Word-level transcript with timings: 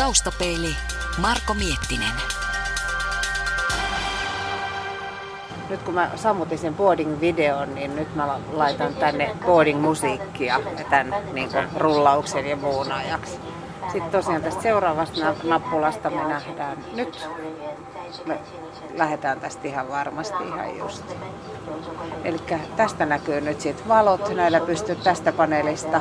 Taustapeili 0.00 0.76
Marko 1.18 1.54
Miettinen. 1.54 2.12
Nyt 5.68 5.82
kun 5.82 5.94
mä 5.94 6.10
sammutin 6.16 6.58
sen 6.58 6.74
boarding-videon, 6.74 7.74
niin 7.74 7.96
nyt 7.96 8.14
mä 8.14 8.38
laitan 8.52 8.94
tänne 8.94 9.36
boarding-musiikkia 9.46 10.60
tämän 10.90 11.14
niin 11.32 11.48
kuin, 11.48 11.68
rullauksen 11.76 12.46
ja 12.46 12.56
muun 12.56 12.92
ajaksi. 12.92 13.40
Sitten 13.92 14.10
tosiaan 14.10 14.42
tästä 14.42 14.62
seuraavasta 14.62 15.34
nappulasta 15.44 16.10
me 16.10 16.24
nähdään 16.24 16.78
nyt. 16.92 17.28
Me 18.26 18.38
lähdetään 18.94 19.40
tästä 19.40 19.68
ihan 19.68 19.88
varmasti 19.88 20.44
ihan 20.44 20.78
just. 20.78 21.04
Eli 22.24 22.38
tästä 22.76 23.06
näkyy 23.06 23.40
nyt 23.40 23.60
sitten 23.60 23.88
valot, 23.88 24.34
näillä 24.34 24.60
pystyy 24.60 24.96
tästä 24.96 25.32
paneelista. 25.32 26.00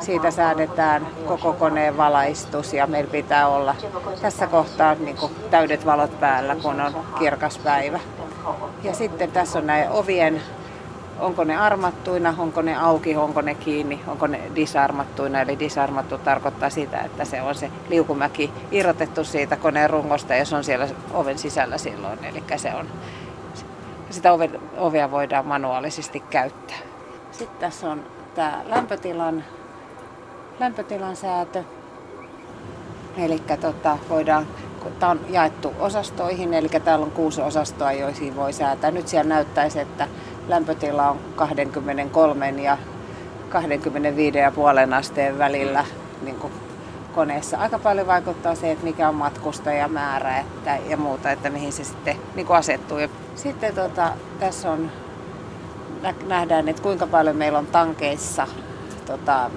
Siitä 0.00 0.30
säädetään 0.30 1.06
koko 1.26 1.52
koneen 1.52 1.96
valaistus 1.96 2.74
ja 2.74 2.86
meillä 2.86 3.10
pitää 3.10 3.48
olla 3.48 3.74
tässä 4.22 4.46
kohtaa 4.46 4.94
niin 4.94 5.16
täydet 5.50 5.86
valot 5.86 6.20
päällä, 6.20 6.56
kun 6.56 6.80
on 6.80 6.92
kirkas 7.18 7.58
päivä. 7.58 8.00
Ja 8.82 8.94
sitten 8.94 9.32
tässä 9.32 9.58
on 9.58 9.66
näin 9.66 9.90
ovien 9.90 10.42
onko 11.18 11.44
ne 11.44 11.56
armattuina, 11.56 12.34
onko 12.38 12.62
ne 12.62 12.76
auki, 12.76 13.16
onko 13.16 13.40
ne 13.40 13.54
kiinni, 13.54 14.00
onko 14.06 14.26
ne 14.26 14.40
disarmattuina. 14.54 15.40
Eli 15.40 15.58
disarmattu 15.58 16.18
tarkoittaa 16.18 16.70
sitä, 16.70 17.00
että 17.00 17.24
se 17.24 17.42
on 17.42 17.54
se 17.54 17.70
liukumäki 17.88 18.52
irrotettu 18.72 19.24
siitä 19.24 19.56
koneen 19.56 19.90
rungosta 19.90 20.34
ja 20.34 20.44
se 20.44 20.56
on 20.56 20.64
siellä 20.64 20.88
oven 21.14 21.38
sisällä 21.38 21.78
silloin. 21.78 22.24
Eli 22.24 22.42
se 22.56 22.74
on, 22.74 22.86
sitä 24.10 24.32
ove, 24.32 24.50
ovea 24.76 25.10
voidaan 25.10 25.46
manuaalisesti 25.46 26.20
käyttää. 26.20 26.76
Sitten 27.30 27.60
tässä 27.60 27.90
on 27.90 28.02
tämä 28.34 28.60
lämpötilan, 28.64 29.44
lämpötilan 30.60 31.16
säätö. 31.16 31.64
Eli 33.16 33.42
tota, 33.60 33.98
voidaan 34.08 34.46
Tämä 34.98 35.12
on 35.12 35.20
jaettu 35.28 35.72
osastoihin, 35.78 36.54
eli 36.54 36.68
täällä 36.68 37.04
on 37.04 37.10
kuusi 37.10 37.40
osastoa, 37.40 37.92
joihin 37.92 38.36
voi 38.36 38.52
säätää. 38.52 38.90
Nyt 38.90 39.08
siellä 39.08 39.28
näyttäisi, 39.28 39.80
että 39.80 40.08
lämpötila 40.48 41.10
on 41.10 41.18
23 41.36 42.50
ja 42.50 42.78
25,5 43.50 44.94
asteen 44.96 45.38
välillä 45.38 45.84
niin 46.22 46.36
kuin 46.36 46.52
koneessa. 47.14 47.58
Aika 47.58 47.78
paljon 47.78 48.06
vaikuttaa 48.06 48.54
se, 48.54 48.70
että 48.70 48.84
mikä 48.84 49.08
on 49.08 49.14
matkustajamäärä 49.14 50.38
että, 50.38 50.78
ja 50.88 50.96
muuta, 50.96 51.30
että 51.30 51.50
mihin 51.50 51.72
se 51.72 51.84
sitten 51.84 52.16
niin 52.34 52.46
kuin 52.46 52.56
asettuu. 52.56 52.98
Ja 52.98 53.08
sitten 53.34 53.74
tota, 53.74 54.12
tässä 54.40 54.70
on, 54.70 54.90
nähdään, 56.26 56.68
että 56.68 56.82
kuinka 56.82 57.06
paljon 57.06 57.36
meillä 57.36 57.58
on 57.58 57.66
tankeissa 57.66 58.46
tota, 59.06 59.50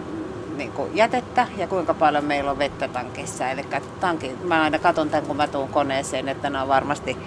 niin 0.59 0.71
kuin 0.71 0.95
jätettä 0.95 1.47
ja 1.57 1.67
kuinka 1.67 1.93
paljon 1.93 2.25
meillä 2.25 2.51
on 2.51 2.59
vettä 2.59 2.87
tankissa. 2.87 3.49
Eli 3.49 3.65
tanki, 3.99 4.35
mä 4.43 4.61
aina 4.63 4.79
katson 4.79 5.09
tämän, 5.09 5.25
kun 5.25 5.37
mä 5.37 5.47
tuun 5.47 5.69
koneeseen, 5.69 6.29
että 6.29 6.49
ne 6.49 6.61
on 6.61 6.67
varmasti 6.67 7.17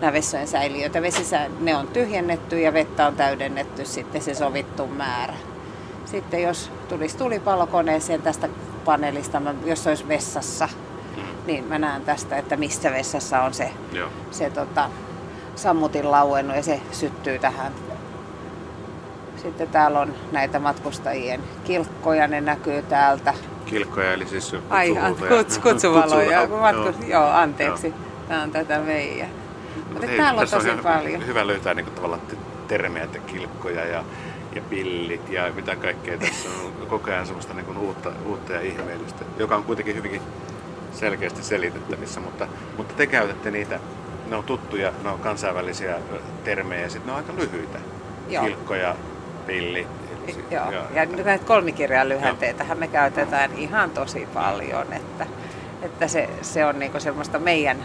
nämä 0.00 0.12
vessojen 0.12 0.48
säiliöitä. 0.48 1.02
Vesisä, 1.02 1.50
ne 1.60 1.76
on 1.76 1.88
tyhjennetty 1.88 2.60
ja 2.60 2.72
vettä 2.72 3.06
on 3.06 3.16
täydennetty 3.16 3.84
sitten 3.84 4.22
se 4.22 4.34
sovittu 4.34 4.86
määrä. 4.86 5.34
Sitten 6.04 6.42
jos 6.42 6.70
tulisi 6.88 7.16
tulipallo 7.16 7.66
koneeseen 7.66 8.22
tästä 8.22 8.48
paneelista, 8.84 9.42
jos 9.64 9.86
olisi 9.86 10.08
vessassa, 10.08 10.68
mm. 11.16 11.22
niin 11.46 11.64
mä 11.64 11.78
näen 11.78 12.04
tästä, 12.04 12.36
että 12.36 12.56
missä 12.56 12.92
vessassa 12.92 13.42
on 13.42 13.54
se, 13.54 13.70
Joo. 13.92 14.08
se 14.30 14.50
tota, 14.50 14.90
sammutin 15.54 16.10
lauennut 16.10 16.56
ja 16.56 16.62
se 16.62 16.80
syttyy 16.92 17.38
tähän 17.38 17.72
sitten 19.38 19.68
täällä 19.68 20.00
on 20.00 20.14
näitä 20.32 20.58
matkustajien 20.58 21.40
kilkkoja, 21.64 22.28
ne 22.28 22.40
näkyy 22.40 22.82
täältä. 22.82 23.34
Kilkkoja 23.66 24.12
eli 24.12 24.26
siis 24.26 24.56
Ai, 24.70 24.94
kuts, 25.28 25.58
kutsuvaloja. 25.58 26.48
Matkus, 26.48 26.96
joo. 27.00 27.08
joo, 27.08 27.30
anteeksi. 27.30 27.86
Joo. 27.86 27.96
Tämä 28.28 28.42
on 28.42 28.50
tätä 28.50 28.78
meidän. 28.78 29.28
Mutta 29.92 30.06
hei, 30.06 30.16
täällä 30.16 30.40
on 30.40 30.48
tosi 30.48 30.70
on 30.70 30.78
paljon. 30.78 31.26
Hyvä 31.26 31.46
löytää 31.46 31.74
niin 31.74 31.84
kuin, 31.84 31.94
tavallaan 31.94 32.20
termejä, 32.68 33.04
että 33.04 33.18
kilkkoja 33.18 33.84
ja, 33.84 34.04
ja 34.54 34.62
pillit 34.70 35.28
ja 35.30 35.52
mitä 35.54 35.76
kaikkea 35.76 36.18
tässä 36.18 36.48
on. 36.64 36.86
Koko 36.86 37.10
ajan 37.10 37.26
semmoista 37.26 37.54
niin 37.54 37.66
kuin 37.66 37.78
uutta, 37.78 38.12
uutta 38.26 38.52
ja 38.52 38.60
ihmeellistä, 38.60 39.24
joka 39.38 39.56
on 39.56 39.64
kuitenkin 39.64 39.96
hyvinkin 39.96 40.22
selkeästi 40.92 41.42
selitettävissä. 41.42 42.20
Mutta, 42.20 42.46
mutta 42.76 42.94
te 42.94 43.06
käytätte 43.06 43.50
niitä, 43.50 43.80
ne 44.30 44.36
on 44.36 44.44
tuttuja, 44.44 44.92
ne 45.02 45.10
on 45.10 45.18
kansainvälisiä 45.18 45.96
termejä 46.44 46.82
ja 46.82 46.90
sitten 46.90 47.06
ne 47.06 47.12
on 47.12 47.18
aika 47.18 47.32
lyhyitä. 47.36 47.78
Joo. 48.28 48.44
Kilkkoja, 48.44 48.94
pilli. 49.48 49.86
Joo, 50.50 50.70
ja, 50.70 50.82
ja 50.94 51.06
näitä 51.06 51.44
kolmikirjan 51.44 52.08
lyhenteitähän 52.08 52.78
me 52.78 52.88
käytetään 52.88 53.50
ihan 53.56 53.90
tosi 53.90 54.28
paljon, 54.34 54.92
että, 54.92 55.26
että 55.82 56.08
se, 56.08 56.28
se 56.42 56.66
on 56.66 56.78
niinku 56.78 57.00
semmoista 57.00 57.38
meidän... 57.38 57.76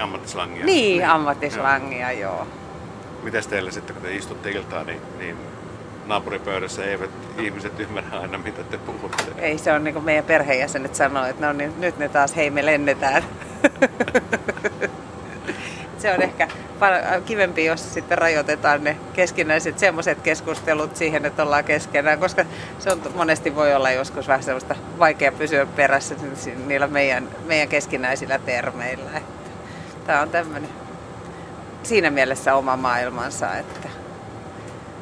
Ammattislangia. 0.00 0.64
Niin, 0.64 0.98
niin. 0.98 1.08
ammattislangia, 1.08 2.12
joo. 2.12 2.34
joo. 2.34 2.46
Mites 3.22 3.46
teille 3.46 3.70
sitten, 3.70 3.96
kun 3.96 4.04
te 4.04 4.14
istutte 4.14 4.50
iltaa, 4.50 4.84
niin, 4.84 5.00
niin 5.18 5.36
naapuripöydässä 6.06 6.84
eivät 6.84 7.10
ihmiset 7.38 7.80
ymmärrä 7.80 8.20
aina, 8.20 8.38
mitä 8.38 8.62
te 8.62 8.78
puhutte? 8.78 9.24
Ei, 9.38 9.58
se 9.58 9.72
on 9.72 9.84
niin 9.84 9.94
kuin 9.94 10.04
meidän 10.04 10.24
perheenjäsenet 10.24 10.94
sanoo, 10.94 11.24
että 11.24 11.46
no 11.46 11.52
niin, 11.52 11.80
nyt 11.80 11.98
ne 11.98 12.08
taas, 12.08 12.36
hei 12.36 12.50
me 12.50 12.66
lennetään. 12.66 13.22
se 15.98 16.12
on 16.14 16.22
ehkä 16.22 16.48
kivempi, 17.26 17.64
jos 17.64 17.94
sitten 17.94 18.18
rajoitetaan 18.18 18.84
ne 18.84 18.96
keskinäiset 19.12 19.78
semmoiset 19.78 20.20
keskustelut 20.20 20.96
siihen, 20.96 21.26
että 21.26 21.42
ollaan 21.42 21.64
keskenään, 21.64 22.18
koska 22.18 22.44
se 22.78 22.90
on, 22.90 23.02
monesti 23.14 23.54
voi 23.54 23.74
olla 23.74 23.90
joskus 23.90 24.28
vähän 24.28 24.42
semmoista 24.42 24.74
vaikea 24.98 25.32
pysyä 25.32 25.66
perässä 25.66 26.14
niillä 26.66 26.86
meidän, 26.86 27.28
meidän 27.46 27.68
keskinäisillä 27.68 28.38
termeillä. 28.38 29.10
Tämä 30.06 30.20
on 30.20 30.30
tämmöinen 30.30 30.70
siinä 31.82 32.10
mielessä 32.10 32.54
oma 32.54 32.76
maailmansa, 32.76 33.56
että, 33.56 33.88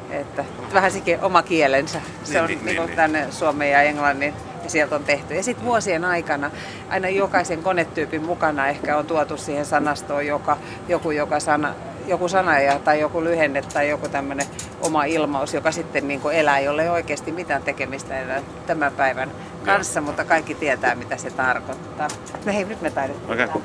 että 0.09 0.45
vähän 0.73 0.91
sikin 0.91 1.21
oma 1.21 1.43
kielensä. 1.43 2.01
Se 2.23 2.33
niin, 2.33 2.41
on 2.41 2.47
niin, 2.47 2.65
niin, 2.65 2.85
niin, 2.85 2.95
tänne 2.95 3.27
suomen 3.31 3.71
ja 3.71 3.81
englannin 3.81 4.33
ja 4.63 4.69
sieltä 4.69 4.95
on 4.95 5.03
tehty. 5.03 5.35
Ja 5.35 5.43
sitten 5.43 5.65
vuosien 5.65 6.05
aikana 6.05 6.51
aina 6.89 7.09
jokaisen 7.09 7.63
konetyypin 7.63 8.25
mukana 8.25 8.67
ehkä 8.67 8.97
on 8.97 9.05
tuotu 9.05 9.37
siihen 9.37 9.65
sanastoon 9.65 10.27
joka, 10.27 10.57
joku, 10.87 11.11
joka 11.11 11.39
sana, 11.39 11.73
joku 12.07 12.27
sana 12.27 12.59
ja, 12.59 12.79
tai 12.79 12.99
joku 12.99 13.23
lyhenne 13.23 13.61
tai 13.61 13.89
joku 13.89 14.07
tämmöinen 14.09 14.45
oma 14.81 15.03
ilmaus, 15.03 15.53
joka 15.53 15.71
sitten 15.71 16.07
niin 16.07 16.21
kuin 16.21 16.35
elää, 16.35 16.59
jolle 16.59 16.83
ei 16.83 16.89
oikeasti 16.89 17.31
mitään 17.31 17.63
tekemistä 17.63 18.19
enää 18.19 18.41
tämän 18.67 18.91
päivän 18.91 19.31
kanssa, 19.65 20.01
mutta 20.01 20.25
kaikki 20.25 20.55
tietää, 20.55 20.95
mitä 20.95 21.17
se 21.17 21.29
tarkoittaa. 21.29 22.07
No 22.45 22.53
hei, 22.53 22.65
nyt 22.65 22.81
me 22.81 22.91
taidetaan. 22.91 23.41
Okay. 23.41 23.61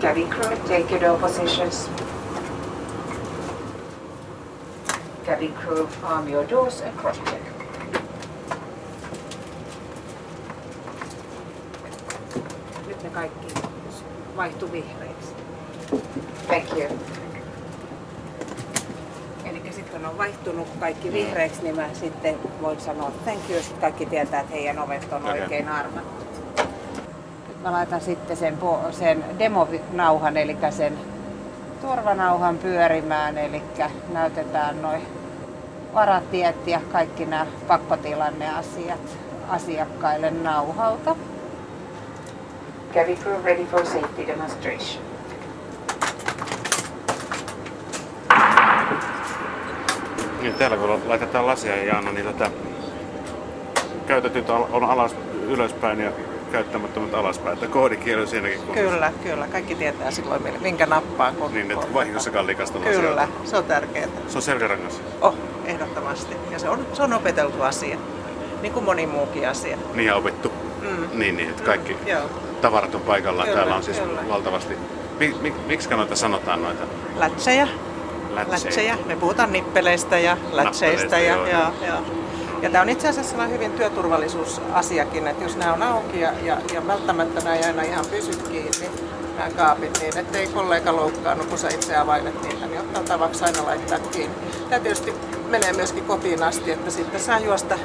Cabin 0.00 0.28
crew, 0.28 0.56
take 0.56 1.06
your 1.06 1.18
positions. 1.20 1.90
Cabin 5.30 5.54
crew 5.54 5.86
arm 6.02 6.28
your 6.28 6.44
doors 6.50 6.80
and 6.80 6.96
cross 6.96 7.20
check. 7.24 7.42
Nyt 12.86 13.02
ne 13.02 13.10
kaikki 13.10 13.54
vaihtu 14.36 14.72
vihreiksi. 14.72 15.34
Thank 16.46 16.72
you. 16.72 16.98
Eli 19.44 19.62
sitten 19.70 20.00
kun 20.00 20.10
on 20.10 20.18
vaihtunut 20.18 20.68
kaikki 20.80 21.12
vihreiksi, 21.12 21.62
niin 21.62 21.76
mä 21.76 21.88
sitten 21.94 22.38
voin 22.62 22.80
sanoa 22.80 23.10
thank 23.24 23.50
you, 23.50 23.60
sitten 23.60 23.80
kaikki 23.80 24.06
tietää, 24.06 24.40
että 24.40 24.52
heidän 24.52 24.78
ovet 24.78 25.12
on 25.12 25.22
okay. 25.22 25.40
oikein 25.40 25.68
armattu. 25.68 26.24
Nyt 27.48 27.62
mä 27.62 27.72
laitan 27.72 28.00
sitten 28.00 28.36
sen, 28.36 28.58
sen 28.90 29.24
demonauhan, 29.38 30.36
eli 30.36 30.56
sen 30.70 30.98
turvanauhan 31.80 32.58
pyörimään, 32.58 33.38
eli 33.38 33.62
näytetään 34.12 34.82
noin 34.82 35.19
varatiet 35.94 36.66
ja 36.66 36.80
kaikki 36.92 37.26
nämä 37.26 37.46
pakkotilanneasiat 37.68 39.18
asiakkaille 39.48 40.30
nauhalta. 40.30 41.16
Cabin 42.94 43.16
crew 43.16 43.44
ready 43.44 43.64
for 43.64 43.86
safety 43.86 44.26
demonstration. 44.26 45.04
Niin, 50.42 50.54
täällä 50.54 50.76
kun 50.76 51.02
laitetaan 51.06 51.46
lasia 51.46 51.76
ja 51.76 51.84
Jaana, 51.84 52.12
niin 52.12 52.26
tätä 52.26 52.50
käytetyt 54.06 54.50
on 54.50 54.84
alas, 54.84 55.16
ylöspäin 55.48 56.00
ja 56.00 56.12
käyttämättömät 56.52 57.14
alaspäin. 57.14 57.54
Että 57.54 57.66
koodikieli 57.66 58.22
on 58.22 58.28
siinäkin 58.28 58.58
kunnossa. 58.58 58.82
Kyllä, 58.82 59.12
kyllä. 59.22 59.46
Kaikki 59.46 59.74
tietää 59.74 60.10
silloin, 60.10 60.42
minkä 60.60 60.86
nappaan. 60.86 61.34
Kun 61.34 61.54
niin, 61.54 61.70
että 61.70 61.94
vahingossakaan 61.94 62.46
likasta 62.46 62.78
Kyllä, 62.78 63.28
se 63.44 63.56
on 63.56 63.64
tärkeää. 63.64 64.08
Se 64.28 64.38
on 64.38 64.42
selkärangas. 64.42 65.00
Oh, 65.20 65.34
ehdottomasti. 65.64 66.36
Ja 66.50 66.58
se 66.58 66.68
on, 66.68 66.86
se 66.92 67.02
on 67.02 67.12
opeteltu 67.12 67.62
asia, 67.62 67.98
niin 68.62 68.72
kuin 68.72 68.84
moni 68.84 69.06
muukin 69.06 69.48
asia. 69.48 69.76
Niin 69.94 70.06
ja 70.06 70.16
opettu. 70.16 70.52
Mm. 70.82 71.18
Niin, 71.18 71.36
niin, 71.36 71.50
että 71.50 71.62
kaikki 71.62 71.92
mm, 71.92 72.08
joo. 72.08 72.22
tavarat 72.60 72.94
on 72.94 73.00
paikallaan. 73.00 73.48
Kyllä, 73.48 73.58
Täällä 73.58 73.76
on 73.76 73.82
siis 73.82 73.98
kyllä. 73.98 74.28
valtavasti. 74.28 74.74
Mik, 75.18 75.42
mik, 75.42 75.54
miksi 75.66 75.90
noita 75.90 76.16
sanotaan 76.16 76.62
noita? 76.62 76.84
Lätsejä. 77.16 77.68
Lätsejä. 78.30 78.64
lätsejä. 78.64 78.98
Me 79.06 79.16
puhutaan 79.16 79.52
nippeleistä 79.52 80.18
ja 80.18 80.36
lätseistä. 80.52 81.18
Ja, 81.18 81.36
joo, 81.36 81.46
joo. 81.46 81.72
joo. 81.86 82.00
Ja 82.62 82.70
tämä 82.70 82.82
on 82.82 82.88
itse 82.88 83.08
asiassa 83.08 83.30
sellainen 83.30 83.54
hyvin 83.54 83.72
työturvallisuusasiakin, 83.72 85.26
että 85.28 85.44
jos 85.44 85.56
nämä 85.56 85.72
on 85.72 85.82
auki 85.82 86.20
ja, 86.20 86.32
ja, 86.42 86.56
ja 86.74 86.86
välttämättä 86.86 87.40
nämä 87.40 87.56
ei 87.56 87.64
aina 87.64 87.82
ihan 87.82 88.06
pysy 88.06 88.32
kiinni, 88.50 88.90
nämä 89.40 89.50
kaapit, 89.56 89.98
niin 90.00 90.18
ettei 90.18 90.46
kollega 90.46 90.96
loukkaannut, 90.96 91.46
kun 91.46 91.58
sä 91.58 91.68
itse 91.68 91.96
availet 91.96 92.42
niitä, 92.42 92.66
niin 92.66 92.80
ottaa 92.80 93.02
tavaksi 93.02 93.44
aina 93.44 93.66
laittaa 93.66 93.98
kiinni. 93.98 94.36
Tämä 94.68 94.80
tietysti 94.80 95.14
menee 95.48 95.72
myöskin 95.72 96.04
kotiin 96.04 96.42
asti, 96.42 96.70
että 96.70 96.90
sitten 96.90 97.20
saa 97.20 97.38
juosta 97.38 97.78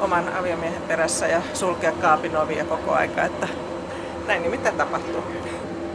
oman 0.00 0.36
aviomiehen 0.36 0.82
perässä 0.82 1.26
ja 1.26 1.42
sulkea 1.54 1.92
kaapin 1.92 2.36
ovia 2.36 2.64
koko 2.64 2.92
aika, 2.92 3.22
että 3.22 3.48
näin 4.26 4.42
nimittäin 4.42 4.76
tapahtuu. 4.76 5.22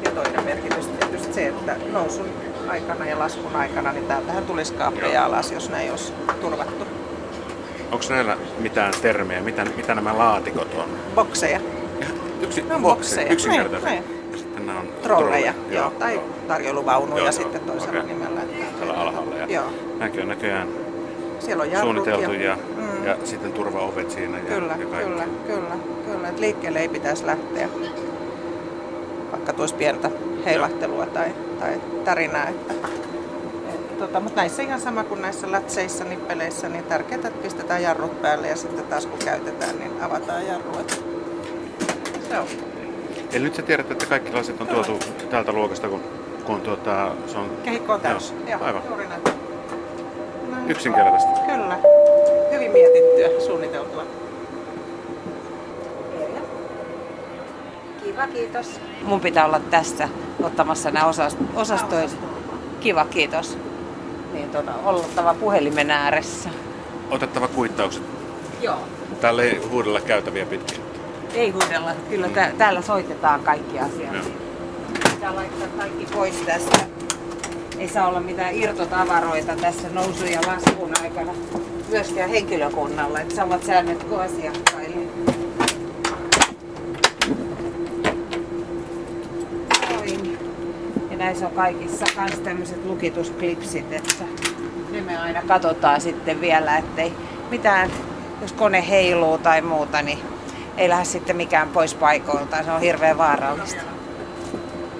Ja 0.05 0.11
toinen 0.11 0.45
merkitys 0.45 0.87
tietysti 0.87 1.33
se, 1.33 1.47
että 1.47 1.75
nousun 1.91 2.29
aikana 2.67 3.05
ja 3.05 3.19
laskun 3.19 3.55
aikana, 3.55 3.91
niin 3.91 4.05
täältähän 4.05 4.45
tulisi 4.45 4.73
kaappeja 4.73 5.25
alas, 5.25 5.51
jos 5.51 5.69
näin 5.69 5.91
olisi 5.91 6.13
turvattu. 6.41 6.87
Onko 7.91 8.05
näillä 8.09 8.37
mitään 8.59 8.93
termejä? 9.01 9.41
Mitä, 9.41 9.65
mitä 9.65 9.95
nämä 9.95 10.17
laatikot 10.17 10.73
on? 10.73 10.89
Bokseja. 11.15 11.59
Yksi, 12.41 12.61
boksi, 12.61 12.81
bokseja. 12.81 13.33
Yksinkertaisesti. 13.33 13.85
Näin, 13.85 14.03
sitten 14.03 14.16
nämä 14.67 14.79
on 14.79 14.87
Trolleja, 15.01 15.53
Joo. 15.69 15.81
joo. 15.81 15.91
tai 15.99 16.19
Joo, 17.17 17.31
sitten 17.31 17.61
joo, 17.65 17.75
toisella 17.75 17.99
okei. 18.01 18.13
nimellä. 18.13 18.41
Että 18.41 18.77
Täällä 18.77 18.93
alhaalla. 18.93 19.35
Ja 19.35 19.45
Joo. 19.49 19.65
Näkyy 19.99 20.25
näköjään 20.25 20.67
Siellä 21.39 21.63
on 21.63 21.69
suunniteltu 21.81 22.31
ja, 22.31 22.43
ja, 22.43 22.57
mm, 22.77 23.05
ja 23.05 23.17
sitten 23.23 23.53
turvaovet 23.53 24.11
siinä. 24.11 24.37
Ja, 24.37 24.43
Kyllä, 24.43 24.75
ja 24.79 24.85
kaikki. 24.85 25.09
kyllä, 25.09 25.23
kyllä, 25.47 25.75
kyllä. 26.05 26.29
Et 26.29 26.39
liikkeelle 26.39 26.79
ei 26.79 26.89
pitäisi 26.89 27.25
lähteä, 27.25 27.69
vaikka 29.31 29.53
tuoisi 29.53 29.75
pientä 29.75 30.09
heilahtelua 30.45 31.05
tai, 31.05 31.27
tai 31.59 31.81
tärinää. 32.03 32.49
Että, 32.49 32.73
et, 33.73 33.97
tota, 33.97 34.19
mutta 34.19 34.41
näissä 34.41 34.63
ihan 34.63 34.81
sama 34.81 35.03
kuin 35.03 35.21
näissä 35.21 35.51
lätseissä, 35.51 36.03
nippeleissä, 36.03 36.69
niin 36.69 36.83
tärkeää, 36.83 37.15
että 37.27 37.41
pistetään 37.43 37.83
jarrut 37.83 38.21
päälle 38.21 38.47
ja 38.47 38.55
sitten 38.55 38.85
taas 38.85 39.05
kun 39.05 39.19
käytetään, 39.19 39.79
niin 39.79 39.91
avataan 40.01 40.47
jarru. 40.47 40.79
Et 40.79 41.03
se 42.29 42.39
on. 42.39 42.76
Eli 43.33 43.43
nyt 43.43 43.55
sä 43.55 43.61
tiedät, 43.61 43.91
että 43.91 44.05
kaikki 44.05 44.33
lasit 44.33 44.61
on 44.61 44.67
tuotu 44.67 44.99
tältä 45.29 45.51
luokasta, 45.51 45.89
kun, 45.89 46.03
kun 46.45 46.61
tuota, 46.61 47.11
se 47.27 47.37
on 47.37 47.49
Kehikko 47.63 47.93
on 47.93 48.01
täys. 48.01 48.33
Joo, 48.47 48.63
aivan. 48.63 48.81
Juuri 48.87 49.07
näin. 49.07 49.21
Näin. 50.51 50.71
yksinkertaisesti. 50.71 51.39
Kyllä. 51.39 51.79
Hyvin 52.51 52.71
mietittyä, 52.71 53.45
suunniteltua. 53.45 54.03
Kiva, 58.03 58.27
kiitos. 58.27 58.79
Mun 59.01 59.19
pitää 59.21 59.45
olla 59.45 59.59
tässä 59.59 60.09
ottamassa 60.43 60.91
nämä 60.91 61.05
osast- 61.05 61.43
osastoit. 61.55 62.17
Kiva, 62.79 63.05
kiitos. 63.05 63.57
Niin 64.33 64.49
tota, 64.49 64.71
oltava 64.85 65.33
puhelimen 65.33 65.91
ääressä. 65.91 66.49
Otettava 67.11 67.47
kuittaukset. 67.47 68.03
Joo. 68.61 68.77
Täällä 69.21 69.43
ei 69.43 69.57
huudella 69.57 70.01
käytäviä 70.01 70.45
pitkin. 70.45 70.86
Ei 71.37 71.49
huudella. 71.49 71.91
Kyllä 72.09 72.29
tää, 72.29 72.51
täällä 72.57 72.81
soitetaan 72.81 73.39
kaikki 73.39 73.79
asiat. 73.79 74.13
Joo. 74.13 74.23
Pitää 75.13 75.35
laittaa 75.35 75.67
kaikki 75.77 76.05
pois 76.13 76.35
tästä. 76.35 76.77
Ei 77.77 77.87
saa 77.87 78.07
olla 78.07 78.19
mitään 78.19 78.55
irtotavaroita 78.55 79.55
tässä 79.55 79.87
nousu- 79.89 80.25
ja 80.25 80.41
laskun 80.47 80.91
aikana. 81.03 81.33
Myöskään 81.89 82.29
henkilökunnalla, 82.29 83.19
että 83.19 83.35
samat 83.35 83.63
säännöt 83.63 84.03
kuin 84.03 84.21
asiakkaille. 84.21 84.95
Noin. 89.93 90.39
Ja 91.11 91.17
näissä 91.17 91.45
on 91.45 91.51
kaikissa 91.51 92.05
kans 92.15 92.39
tämmöiset 92.39 92.85
lukitusklipsit, 92.85 93.91
että 93.93 94.23
ne 94.91 95.01
me 95.01 95.17
aina 95.17 95.41
katsotaan 95.47 96.01
sitten 96.01 96.41
vielä, 96.41 96.77
ettei 96.77 97.13
mitään, 97.51 97.91
jos 98.41 98.53
kone 98.53 98.89
heiluu 98.89 99.37
tai 99.37 99.61
muuta, 99.61 100.01
niin 100.01 100.19
ei 100.77 100.89
lähde 100.89 101.05
sitten 101.05 101.35
mikään 101.37 101.69
pois 101.69 101.93
paikoilta. 101.93 102.63
Se 102.63 102.71
on 102.71 102.81
hirveän 102.81 103.17
vaarallista. 103.17 103.81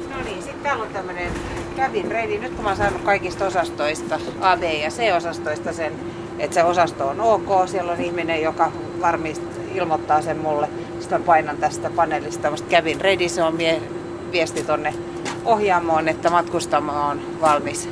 No 0.09 0.23
niin, 0.23 0.43
sitten 0.43 0.63
täällä 0.63 0.83
on 0.83 0.89
tämmönen 0.89 1.31
cabin 1.77 2.11
ready. 2.11 2.37
Nyt 2.37 2.53
kun 2.53 2.63
mä 2.63 2.69
oon 2.69 2.77
saanut 2.77 3.01
kaikista 3.01 3.45
osastoista, 3.45 4.19
A, 4.41 4.57
B 4.57 4.63
ja 4.63 4.89
C-osastoista 4.89 5.73
sen, 5.73 5.93
että 6.39 6.53
se 6.53 6.63
osasto 6.63 7.07
on 7.07 7.21
ok, 7.21 7.67
siellä 7.67 7.91
on 7.91 8.01
ihminen, 8.01 8.41
joka 8.41 8.71
varmist 9.01 9.41
ilmoittaa 9.73 10.21
sen 10.21 10.37
mulle. 10.37 10.69
Sitten 10.99 11.21
mä 11.21 11.25
painan 11.25 11.57
tästä 11.57 11.89
paneelista 11.89 12.41
tämmöistä 12.41 12.69
cabin 12.69 13.01
ready, 13.01 13.29
se 13.29 13.43
on 13.43 13.55
mie- 13.55 13.81
viesti 14.31 14.63
tonne 14.63 14.93
ohjaamoon, 15.45 16.07
että 16.07 16.29
matkustamo 16.29 16.91
on 16.91 17.21
valmis 17.41 17.89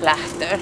lähtöön. 0.00 0.60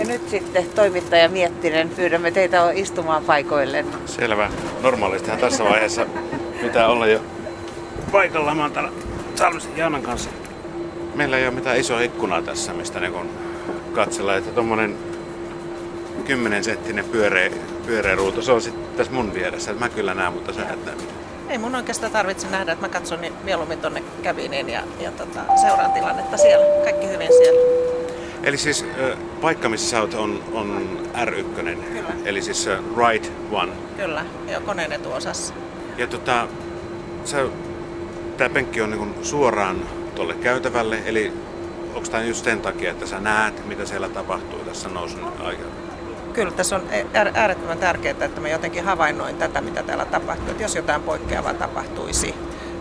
Ja 0.00 0.06
nyt 0.06 0.28
sitten 0.28 0.66
toimittaja 0.74 1.28
Miettinen, 1.28 1.88
pyydämme 1.88 2.30
teitä 2.30 2.70
istumaan 2.70 3.24
paikoilleen. 3.24 3.86
Selvä. 4.06 4.50
Normaalistihan 4.82 5.38
tässä 5.38 5.64
vaiheessa 5.64 6.06
pitää 6.62 6.88
olla 6.88 7.06
jo 7.06 7.20
paikalla. 8.12 8.54
Mä 8.54 8.62
oon 8.62 8.72
täällä 8.72 8.92
Salmisen 9.34 9.76
Jaanan 9.76 10.02
kanssa. 10.02 10.30
Meillä 11.14 11.38
ei 11.38 11.46
ole 11.46 11.54
mitään 11.54 11.76
isoa 11.76 12.00
ikkunaa 12.00 12.42
tässä, 12.42 12.72
mistä 12.72 13.00
niin 13.00 13.12
kun 13.12 13.30
katsella, 13.92 14.36
että 14.36 14.50
tommonen 14.50 14.96
10 16.24 16.64
senttinen 16.64 17.04
pyöreä, 17.04 17.50
pyöreä 17.86 18.14
ruutu, 18.14 18.42
se 18.42 18.52
on 18.52 18.62
sitten 18.62 18.96
tässä 18.96 19.12
mun 19.12 19.34
vieressä. 19.34 19.72
Mä 19.72 19.88
kyllä 19.88 20.14
näen, 20.14 20.32
mutta 20.32 20.52
sä 20.52 20.62
et 20.62 20.84
näe. 20.84 20.94
Ei 21.48 21.58
mun 21.58 21.74
oikeastaan 21.74 22.12
tarvitse 22.12 22.46
nähdä, 22.48 22.72
että 22.72 22.86
mä 22.86 22.92
katson 22.92 23.20
niin 23.20 23.32
mieluummin 23.44 23.78
tonne 23.78 24.02
käviniin 24.22 24.68
ja, 24.68 24.82
ja 25.00 25.10
tota, 25.10 25.40
seuraan 25.60 25.92
tilannetta 25.92 26.36
siellä. 26.36 26.84
Kaikki 26.84 27.08
hyvin 27.08 27.28
siellä. 27.38 27.80
Eli 28.42 28.56
siis 28.56 28.84
paikka, 29.40 29.68
missä 29.68 29.90
sä 29.90 30.00
oot, 30.00 30.14
on, 30.14 30.42
on 30.52 30.98
R1. 31.14 31.44
Kyllä. 31.54 32.12
Eli 32.24 32.42
siis 32.42 32.68
right 32.96 33.32
one. 33.50 33.72
Kyllä, 33.96 34.24
jo 34.52 34.60
koneen 34.60 34.92
etuosassa. 34.92 35.54
Ja 35.96 36.06
tota, 36.06 36.48
sä, 37.24 37.44
tää 38.36 38.48
penkki 38.48 38.80
on 38.80 38.90
niin 38.90 39.14
suoraan 39.22 39.80
tuolle 40.14 40.34
käytävälle, 40.34 41.02
eli 41.06 41.32
onko 41.94 42.08
tämä 42.08 42.22
just 42.22 42.44
sen 42.44 42.60
takia, 42.60 42.90
että 42.90 43.06
sä 43.06 43.20
näet, 43.20 43.66
mitä 43.66 43.86
siellä 43.86 44.08
tapahtuu 44.08 44.58
tässä 44.58 44.88
nousun 44.88 45.32
aikana? 45.40 45.70
Kyllä 46.32 46.50
tässä 46.52 46.76
on 46.76 46.82
äär- 46.92 47.32
äärettömän 47.34 47.78
tärkeää, 47.78 48.24
että 48.24 48.40
mä 48.40 48.48
jotenkin 48.48 48.84
havainnoin 48.84 49.36
tätä, 49.36 49.60
mitä 49.60 49.82
täällä 49.82 50.04
tapahtuu. 50.04 50.50
Että 50.50 50.62
jos 50.62 50.76
jotain 50.76 51.02
poikkeavaa 51.02 51.54
tapahtuisi, 51.54 52.34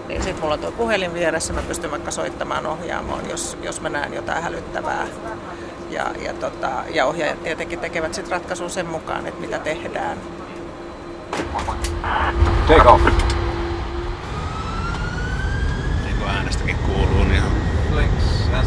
niin 0.10 0.24
sitten 0.24 0.42
mulla 0.42 0.54
on 0.54 0.60
tuo 0.60 0.72
puhelin 0.72 1.14
vieressä, 1.14 1.54
mä 1.54 1.62
pystyn 1.62 1.92
vaikka 1.92 2.12
soittamaan 2.12 2.66
ohjaamoon, 2.66 3.30
jos, 3.30 3.58
jos 3.62 3.82
mä 3.82 3.90
näen 3.90 4.14
jotain 4.14 4.44
hälyttävää. 4.44 5.08
Ja, 5.90 6.06
ja, 6.26 6.34
tota, 6.34 6.70
ja 6.94 7.06
ohjaajat 7.06 7.44
tietenkin 7.44 7.80
tekevät 7.80 8.14
sitten 8.14 8.32
ratkaisun 8.32 8.70
sen 8.70 8.86
mukaan, 8.86 9.28
että 9.28 9.42
mitä 9.42 9.60
tehdään. 9.60 10.18
Take 12.68 12.90
off. 12.90 13.04
Niin 16.04 16.18
kuin 16.18 16.30
äänestäkin 16.30 16.76
kuuluu, 16.78 17.24
niin 17.24 17.33
ihan 17.36 17.52
Flex, 17.92 18.10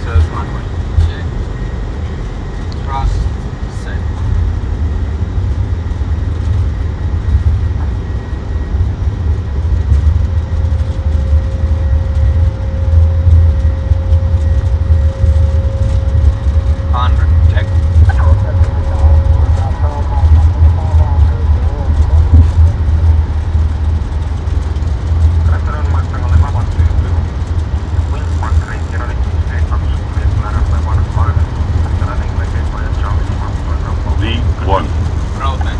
SOS 0.04 0.24
runway. 0.36 0.62
Check. 1.08 1.26
Trust, 2.86 3.12
set. 3.84 4.02
Hundred, 16.92 17.28
check. 17.50 17.68
Lead 34.20 34.42
one. 34.66 34.86
Rotate. 35.38 35.76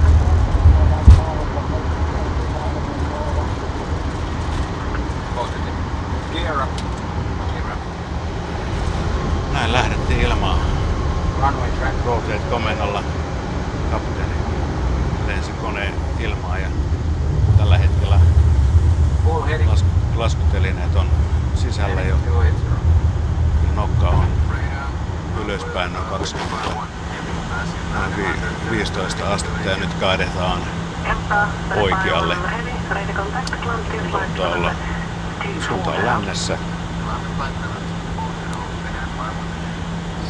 Positive. 5.35 5.77
Gear 6.33 6.63
up. 6.63 6.71
Gear 7.53 7.73
up. 7.73 7.79
näin 9.53 9.73
lähdettiin 9.73 10.21
ilmaan 10.21 10.59
Runway 11.41 11.71
track. 11.71 11.95
rotate 12.07 12.39
komennolla. 12.51 13.03
Kapteeni 13.91 14.35
lensi 15.27 15.51
koneen 15.53 15.95
ilmaan 16.19 16.63
ja 16.63 16.69
tällä 17.57 17.79
hetkellä 17.79 18.21
Full 19.25 19.43
heading. 19.43 19.71
las, 19.71 19.85
laskutelineet 20.17 20.97
on 20.97 21.07
sisällä 21.55 22.01
jo. 22.03 22.17
Two 22.17 22.43
eight 22.43 22.59
zero. 22.59 22.77
Nokka 23.75 24.09
on 24.09 24.27
ylöspäin 25.45 25.93
noin 25.93 26.05
20, 26.05 26.57
noin 27.95 28.17
vi- 28.17 28.71
15 28.71 29.33
astetta 29.33 29.71
ja 29.71 29.77
nyt 29.77 29.95
kaadetaan 30.01 30.59
oikealle. 31.77 32.37
Suunta 34.11 34.49
olla, 34.49 34.71
suunta 35.69 35.91
on 35.91 36.07
lännessä. 36.07 36.59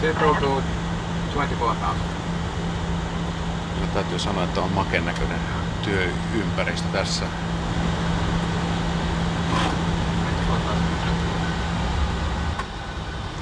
Settle 0.01 0.63
to 1.33 1.39
24,000. 1.39 1.95
Kyllä 3.75 3.87
täytyy 3.95 4.19
sanoa, 4.19 4.45
että 4.45 4.61
on 4.61 4.73
maken 4.73 5.05
näköinen 5.05 5.41
työympäristö 5.83 6.89
tässä. 6.93 7.25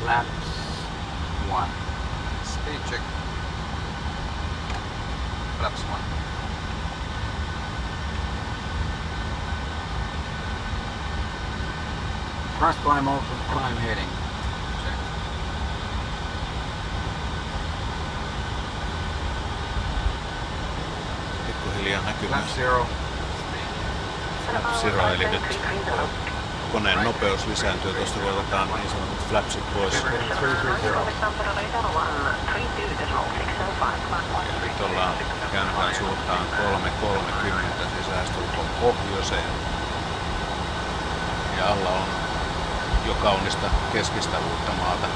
Flaps 0.03 0.27
one. 1.51 1.69
Speed 2.45 2.81
check. 2.89 3.03
Flaps 5.59 5.81
one. 5.93 6.05
Thrust 12.59 12.83
climb 12.83 13.09
open, 13.09 13.39
climb 13.53 13.79
heading. 13.79 14.20
liian 21.85 22.05
näkyvä. 22.05 22.37
zero. 22.55 22.87
eli 25.15 25.29
nyt 25.29 25.61
koneen 26.73 27.05
nopeus 27.05 27.47
lisääntyy, 27.47 27.93
tuosta 27.95 28.21
kun 28.21 28.31
otetaan 28.31 28.69
niin 28.69 28.91
sanotut 28.91 29.29
flapsit 29.29 29.75
pois. 29.75 29.95
Nyt 34.63 34.81
ollaan 34.81 35.15
käännytään 35.53 35.95
suuntaan 35.95 36.47
3.30, 37.03 37.89
siis 37.95 38.09
lähestulkoon 38.09 38.67
pohjoiseen. 38.81 39.51
Ja 41.59 41.67
alla 41.67 41.89
on 41.89 42.09
jo 43.07 43.15
kaunista 43.15 43.67
keskistä 43.93 44.39
uutta 44.39 44.73
maata. 44.73 45.07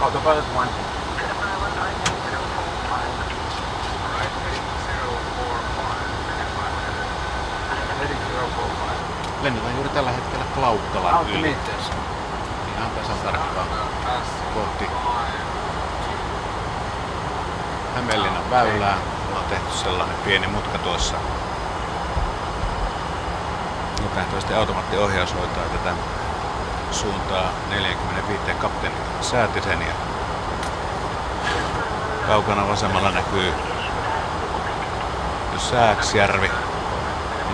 Autopilot 0.00 0.44
1. 0.62 1.05
Lennetään 9.46 9.74
juuri 9.74 9.88
tällä 9.88 10.10
hetkellä 10.10 10.44
Klaukkalan 10.54 11.30
yli. 11.30 11.56
Ihan 12.76 12.90
tasan 12.90 13.18
tarkkaan 13.18 13.66
kohti 14.54 14.86
Hämeenlinnan 17.94 18.50
väylää. 18.50 18.98
On 19.36 19.44
tehty 19.44 19.70
sellainen 19.70 20.16
pieni 20.24 20.46
mutka 20.46 20.78
tuossa. 20.78 21.16
Nähtävästi 24.16 24.54
automaattiohjaus 24.54 25.34
hoitaa 25.34 25.64
tätä 25.64 25.94
suuntaa 26.90 27.50
45 27.70 28.42
kapteeni 28.58 28.96
Säätisen 29.20 29.80
ja 29.80 29.94
kaukana 32.26 32.68
vasemmalla 32.68 33.10
näkyy 33.10 33.52
Sääksjärvi. 35.58 36.50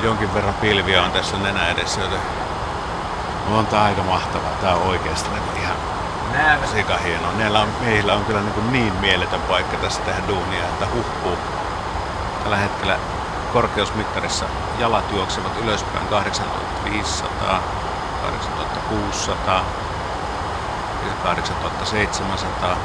Jonkin 0.02 0.34
verran 0.34 0.54
pilviä 0.54 1.02
on 1.02 1.10
tässä 1.10 1.36
nenä 1.36 1.68
edessä, 1.68 2.00
joten 2.00 2.18
on 3.50 3.66
tää 3.66 3.84
aika 3.84 4.02
mahtavaa. 4.02 4.50
Tää 4.60 4.74
on 4.74 4.82
oikeasti 4.82 5.30
niinku 5.30 5.50
ihan 5.60 5.76
sika 6.74 6.96
hienoa. 6.96 7.32
Näillä 7.32 7.60
on, 7.60 7.68
miehillä 7.80 8.14
on 8.14 8.24
kyllä 8.24 8.40
niin, 8.40 8.72
niin 8.72 8.94
mieletön 8.94 9.40
paikka 9.40 9.76
tässä 9.76 10.02
tehdä 10.02 10.28
duunia, 10.28 10.64
että 10.64 10.86
huppuu. 10.94 11.38
Tällä 12.42 12.56
hetkellä 12.56 12.98
korkeusmittarissa 13.52 14.44
jalat 14.78 15.12
juoksevat 15.12 15.52
ylöspäin 15.62 16.06
8500, 16.06 17.60
8600, 18.22 19.64
8700. 21.22 22.76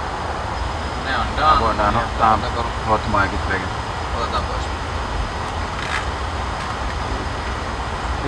Ne 1.06 1.18
on 1.18 1.26
down. 1.38 1.60
Voidaan 1.60 1.98
ottaa 1.98 2.40
hotmikit 2.88 3.50
veke. 3.50 3.66
Otetaan 4.18 4.44
pois. 4.44 4.77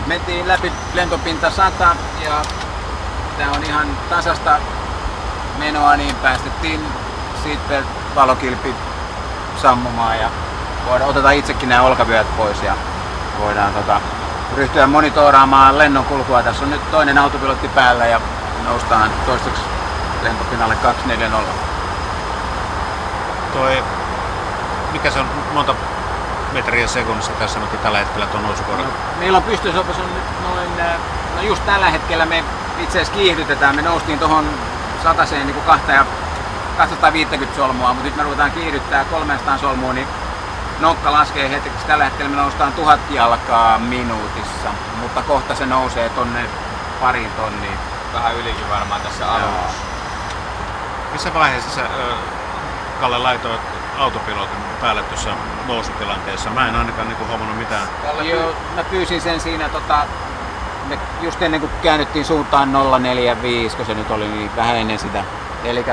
Mentiin 0.10 0.48
läpi 0.48 0.72
lentopinta 0.94 1.50
100 1.50 1.96
ja 2.24 2.42
tää 3.38 3.52
on 3.52 3.64
ihan 3.64 3.88
tasasta 4.10 4.58
menoa, 5.58 5.96
niin 5.96 6.16
päästettiin 6.16 6.86
seatbelt 7.44 7.86
valokilpi 8.16 8.76
sammumaan 9.62 10.20
ja 10.20 10.30
voidaan, 10.86 11.10
otetaan 11.10 11.36
itsekin 11.36 11.70
nämä 11.70 11.82
olkavyöt 11.82 12.38
pois 12.38 12.64
ja 12.64 12.74
voidaan 13.40 13.74
tota, 13.74 14.02
ryhtyä 14.56 14.88
monitoraamaan 14.88 15.78
lennon 15.78 16.06
kulkua. 16.06 16.44
Tässä 16.44 16.66
on 16.66 16.72
nyt 16.72 16.92
toinen 16.92 17.18
autopilotti 17.18 17.68
päällä 17.68 18.06
ja 18.06 18.22
noustaan 18.66 19.12
toistaiseksi 19.26 19.64
lentopinnalle 20.24 20.76
240. 20.76 21.52
Toi, 23.54 23.84
mikä 24.92 25.12
se 25.12 25.20
on, 25.20 25.26
monta 25.54 25.76
metriä 26.54 26.88
sekunnissa 26.88 27.32
tässä 27.32 27.60
nyt 27.60 27.82
tällä 27.84 27.98
hetkellä 27.98 28.26
tuon 28.26 28.44
nousukohdan? 28.44 28.86
Meillä 29.20 29.38
on 29.38 29.44
pystysopas 29.44 29.98
on 29.98 30.14
nyt 30.14 30.24
noin, 30.44 30.80
äh, 30.80 31.00
no 31.36 31.42
just 31.42 31.66
tällä 31.66 31.90
hetkellä 31.90 32.26
me 32.26 32.44
itse 32.80 32.98
asiassa 32.98 33.14
kiihdytetään. 33.14 33.76
Me 33.76 33.82
noustiin 33.82 34.20
tuohon 34.20 34.50
sataseen 35.04 35.46
niin 35.46 35.54
kuin 35.54 35.66
kahta 35.66 35.92
ja 35.92 36.06
250 36.78 37.56
solmua, 37.56 37.88
mutta 37.88 38.04
nyt 38.04 38.16
me 38.16 38.24
ruvetaan 38.24 38.52
kiihdyttää 38.52 39.06
300 39.06 39.58
solmua, 39.58 39.94
niin 39.94 40.08
nokka 40.80 41.12
laskee 41.12 41.50
hetkeksi. 41.50 41.86
Tällä 41.88 42.04
hetkellä 42.04 42.30
me 42.30 42.38
noustaan 42.38 42.74
tuhat 42.74 43.00
jalkaa 43.10 43.80
minuutissa, 43.80 44.70
mutta 45.02 45.22
kohta 45.22 45.56
se 45.56 45.66
nousee 45.66 46.10
tonne 46.10 46.46
pariin 47.02 47.32
tonniin. 47.32 47.80
Vähän 48.14 48.36
ylikin 48.36 48.70
varmaan 48.70 49.02
tässä 49.02 49.32
alussa. 49.32 49.80
Missä 51.12 51.34
vaiheessa 51.34 51.70
sä, 51.70 51.82
Kalle, 53.00 53.18
laitoit 53.18 53.62
autopilotin 54.00 54.58
päälle 54.82 55.04
tuossa 55.04 55.30
nousutilanteessa? 55.68 56.50
Mä 56.50 56.68
en 56.68 56.76
ainakaan 56.76 57.08
niinku 57.08 57.26
huomannut 57.26 57.58
mitään. 57.58 57.88
Joo, 58.22 58.54
mä 58.76 58.84
pyysin 58.84 59.22
sen 59.22 59.40
siinä 59.40 59.70
tota, 59.70 60.06
me 60.88 61.00
just 61.22 61.42
ennen 61.42 61.60
kuin 61.60 61.72
käännyttiin 61.84 62.26
suuntaan 62.26 62.74
045, 63.00 63.78
kun 63.78 63.86
se 63.86 63.94
nyt 63.94 64.12
oli 64.12 64.28
niin 64.28 64.52
vähän 64.56 64.76
ennen 64.76 65.00
sitä. 65.00 65.24
Eli 65.64 65.86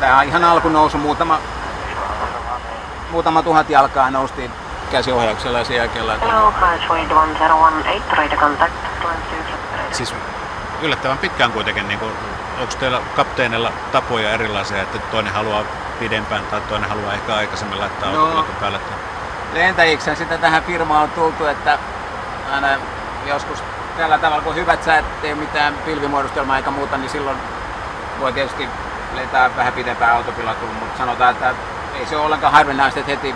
tää 0.00 0.22
ihan 0.22 0.44
alkunousu, 0.44 0.98
muutama, 0.98 1.38
muutama 3.10 3.42
tuhat 3.42 3.70
jalkaa 3.70 4.10
noustiin 4.10 4.50
käsiohjauksella 4.90 5.58
ja 5.58 5.64
sen 5.64 5.76
jälkeen 5.76 6.06
laitoin. 6.06 6.32
Hello, 6.32 6.52
Flight 6.58 7.08
1018, 7.08 8.16
radar 8.16 8.38
contact, 8.38 8.74
climb 9.00 9.46
to 9.50 9.94
Siis 9.96 10.14
yllättävän 10.82 11.18
pitkään 11.18 11.52
kuitenkin, 11.52 11.88
niin 11.88 11.98
kuin, 11.98 12.12
onko 12.60 12.74
teillä 12.80 13.00
kapteenilla 13.16 13.72
tapoja 13.92 14.30
erilaisia, 14.30 14.82
että 14.82 14.98
toinen 14.98 15.32
haluaa 15.32 15.64
pidempään 16.00 16.44
tai 16.50 16.60
toinen 16.60 16.88
haluaa 16.88 17.12
ehkä 17.14 17.34
aikaisemmin 17.34 17.80
laittaa 17.80 18.10
No. 18.10 18.20
autopilotin 18.20 18.54
päälle? 18.60 18.80
lentäjiksi 19.52 20.16
sitä 20.16 20.38
tähän 20.38 20.62
firmaan 20.62 21.02
on 21.02 21.10
tultu, 21.10 21.46
että 21.46 21.78
aina 22.52 22.68
joskus 23.26 23.62
tällä 23.96 24.18
tavalla, 24.18 24.42
kun 24.42 24.54
hyvät 24.54 24.82
säät, 24.84 25.04
ei 25.22 25.32
ole 25.32 25.40
mitään 25.40 25.74
pilvimuodostelmaa 25.74 26.56
eikä 26.56 26.70
muuta, 26.70 26.96
niin 26.96 27.10
silloin 27.10 27.36
voi 28.20 28.32
tietysti 28.32 28.68
lentää 29.14 29.56
vähän 29.56 29.72
pitempään 29.72 30.16
autopilotilla, 30.16 30.72
mutta 30.80 30.98
sanotaan, 30.98 31.30
että 31.30 31.54
ei 31.98 32.06
se 32.06 32.16
ole 32.16 32.24
ollenkaan 32.26 32.52
harvinaista, 32.52 33.00
että 33.00 33.10
heti 33.12 33.34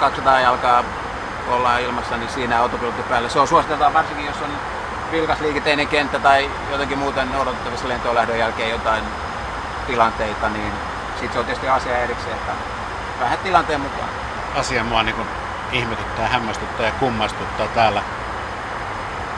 200 0.00 0.40
jalkaa 0.40 0.84
ollaan 1.48 1.80
ilmassa, 1.80 2.16
niin 2.16 2.30
siinä 2.30 2.60
autopilotti 2.60 3.02
päällä. 3.02 3.28
Se 3.28 3.40
on 3.40 3.48
suositeltavaa 3.48 3.92
varsinkin, 3.94 4.26
jos 4.26 4.36
on 4.42 4.50
vilkas 5.12 5.40
liikenteinen 5.40 5.88
kenttä 5.88 6.18
tai 6.18 6.50
jotenkin 6.70 6.98
muuten 6.98 7.28
odotettavissa 7.36 7.88
lentoon 7.88 8.14
lähdön 8.14 8.38
jälkeen 8.38 8.70
jotain 8.70 9.04
tilanteita, 9.86 10.48
niin 10.48 10.72
sitten 11.20 11.32
se 11.32 11.38
on 11.38 11.44
tietysti 11.44 11.68
asia 11.68 11.98
erikseen, 11.98 12.36
että 12.36 12.52
vähän 13.20 13.38
tilanteen 13.38 13.80
mukaan. 13.80 14.08
asia 14.54 14.84
mua 14.84 15.02
niin 15.02 15.26
ihmetyttää, 15.72 16.28
hämmästyttää 16.28 16.86
ja 16.86 16.92
kummastuttaa 16.92 17.68
täällä. 17.68 18.02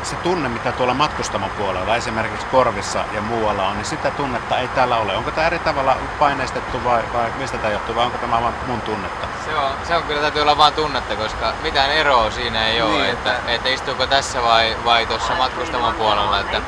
Se 0.02 0.16
tunne, 0.16 0.48
mitä 0.48 0.72
tuolla 0.72 0.94
matkustamon 0.94 1.50
puolella, 1.50 1.96
esimerkiksi 1.96 2.46
korvissa 2.46 3.04
ja 3.12 3.20
muualla 3.22 3.66
on, 3.68 3.76
niin 3.76 3.84
sitä 3.84 4.10
tunnetta 4.10 4.58
ei 4.58 4.68
täällä 4.68 4.96
ole. 4.96 5.16
Onko 5.16 5.30
tämä 5.30 5.46
eri 5.46 5.58
tavalla 5.58 5.96
paineistettu 6.18 6.84
vai, 6.84 7.02
vai 7.12 7.30
mistä 7.38 7.58
tämä 7.58 7.72
johtuu, 7.72 7.94
vai 7.94 8.04
onko 8.06 8.18
tämä 8.18 8.42
vain 8.42 8.54
mun 8.66 8.80
tunnetta? 8.80 9.26
Se 9.44 9.56
on, 9.58 9.70
se 9.88 9.96
on 9.96 10.02
kyllä 10.02 10.20
täytyy 10.20 10.42
olla 10.42 10.56
vaan 10.58 10.72
tunnetta, 10.72 11.16
koska 11.16 11.52
mitään 11.62 11.90
eroa 11.90 12.30
siinä 12.30 12.66
ei 12.68 12.82
ole, 12.82 12.90
Niin, 12.92 13.04
että, 13.10 13.32
että- 13.36 13.52
että 13.52 13.68
istuuko 13.68 14.06
tässä 14.06 14.42
vai, 14.42 14.76
vai 14.84 15.06
tuossa 15.06 15.34
matkustamon 15.34 15.94
puolella. 15.94 16.40
Että 16.40 16.60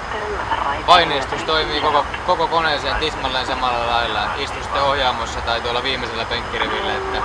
paineistus 0.86 1.42
toimii 1.42 1.80
koko, 1.80 2.06
koko 2.26 2.46
koneeseen 2.46 2.96
tismalleen 2.96 3.46
samalla 3.46 3.86
lailla. 3.86 4.20
Istu 4.36 4.62
sitten 4.62 4.82
ohjaamossa 4.82 5.40
tai 5.40 5.60
tuolla 5.60 5.82
viimeisellä 5.82 6.24
penkkirivillä. 6.24 6.92
Että 6.94 7.18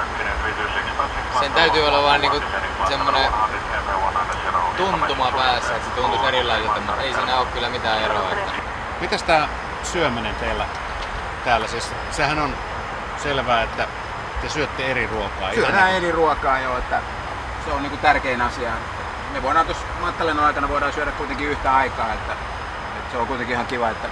sen 1.39 1.51
täytyy 1.53 1.87
olla 1.87 2.03
vaan 2.03 2.21
niinku 2.21 2.41
semmonen 2.87 3.27
tuntuma 4.79 5.31
päässä, 5.31 5.75
että 5.75 5.89
se 5.89 5.95
tuntuisi 6.01 6.25
erilaiselta, 6.27 6.79
mutta 6.81 7.01
ei 7.01 7.13
siinä 7.13 7.37
ole 7.37 7.47
kyllä 7.53 7.69
mitään 7.69 8.01
eroa. 8.03 8.29
Että 8.31 8.51
Mitäs 9.01 9.23
tämä 9.23 9.47
syöminen 9.83 10.35
teillä 10.35 10.65
täällä? 11.45 11.67
Siis, 11.67 11.91
sehän 12.11 12.39
on 12.39 12.55
selvää, 13.23 13.63
että 13.63 13.87
te 14.41 14.49
syötte 14.49 14.91
eri 14.91 15.07
ruokaa. 15.07 15.53
Syödään 15.53 15.73
Ihan 15.73 15.85
niin 15.85 15.97
eri 16.03 16.11
ruokaa 16.11 16.59
jo, 16.59 16.77
että 16.77 16.99
se 17.65 17.71
on 17.71 17.81
niinku 17.81 17.97
tärkein 17.97 18.41
asia. 18.41 18.71
Me 19.33 19.43
voidaan 19.43 19.65
tuossa 19.65 19.85
matkalennon 20.01 20.45
aikana 20.45 20.69
voidaan 20.69 20.93
syödä 20.93 21.11
kuitenkin 21.11 21.47
yhtä 21.49 21.75
aikaa, 21.75 22.13
että, 22.13 22.33
että 22.97 23.11
se 23.11 23.17
on 23.17 23.27
kuitenkin 23.27 23.53
ihan 23.53 23.65
kiva, 23.67 23.89
että 23.89 24.07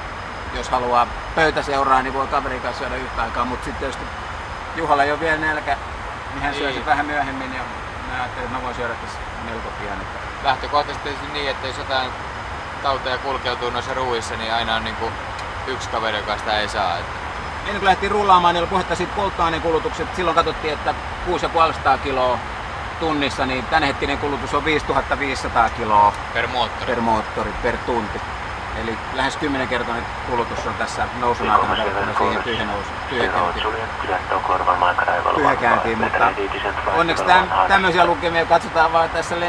jos 0.55 0.69
haluaa 0.69 1.07
pöytäseuraa, 1.35 2.01
niin 2.01 2.13
voi 2.13 2.27
kaverin 2.27 2.61
kanssa 2.61 2.79
syödä 2.79 2.95
yhtä 2.95 3.21
aikaa, 3.21 3.45
mutta 3.45 3.65
sitten 3.65 3.79
tietysti 3.79 4.05
Juhalla 4.75 5.03
ei 5.03 5.11
ole 5.11 5.19
vielä 5.19 5.37
nälkä 5.37 5.77
niin 6.33 6.43
hän 6.43 6.53
syö 6.55 6.69
Niin. 6.69 6.85
vähän 6.85 7.05
myöhemmin 7.05 7.53
ja 7.53 7.61
mä 8.11 8.13
ajattelin, 8.19 8.45
että 8.45 8.57
mä 8.57 8.63
voin 8.63 8.75
syödä 8.75 8.93
tässä 8.93 9.19
melko 9.45 9.69
pian. 9.81 10.01
Että 10.01 10.26
Lähtökohtaisesti 10.47 11.09
niin, 11.33 11.49
että 11.51 11.67
jos 11.67 11.77
jotain 11.77 12.11
tauteja 12.83 13.17
kulkeutuu 13.17 13.69
noissa 13.69 13.93
ruuissa, 13.93 14.35
niin 14.35 14.53
aina 14.53 14.75
on 14.75 14.83
niinku 14.83 15.05
yksi 15.67 15.89
kaveri, 15.89 16.17
joka 16.17 16.37
sitä 16.37 16.59
ei 16.59 16.67
saa. 16.67 16.97
Että 16.97 17.11
Ennen 17.65 17.79
kuin 17.79 17.85
lähtiin 17.85 18.11
rullaamaan, 18.11 18.53
niin 18.53 18.61
oli 18.61 18.69
puhetta 18.69 18.95
siitä 18.95 19.13
polttoaineen 19.15 19.61
kulutukset. 19.61 20.15
Silloin 20.15 20.35
katsottiin, 20.35 20.73
että 20.73 20.93
6500 21.25 21.97
kiloa 21.97 22.39
tunnissa, 22.99 23.45
niin 23.45 23.65
tämänhetkinen 23.65 24.17
kulutus 24.17 24.53
on 24.53 24.65
5500 24.65 25.69
kiloa 25.69 26.13
per 26.33 26.47
moottori. 26.47 26.85
per 26.85 27.01
moottori 27.01 27.53
per 27.63 27.77
tunti. 27.77 28.21
Eli 28.83 28.97
lähes 29.13 29.37
10 29.37 29.67
kertainen 29.67 30.05
kulutus 30.29 30.65
on 30.67 30.73
tässä 30.73 31.07
nousun 31.19 31.49
aikana 31.49 31.77
verrattuna 31.77 32.17
siihen 32.17 32.43
tyhjäkäyntiin. 33.09 33.67
tyhjäkäyntiin, 35.35 35.97
mutta 35.97 36.31
onneksi 36.97 37.23
täm, 37.23 37.47
tämmöisiä 37.67 38.05
lukemia 38.05 38.45
katsotaan 38.45 38.93
vain 38.93 39.09
tässä 39.09 39.39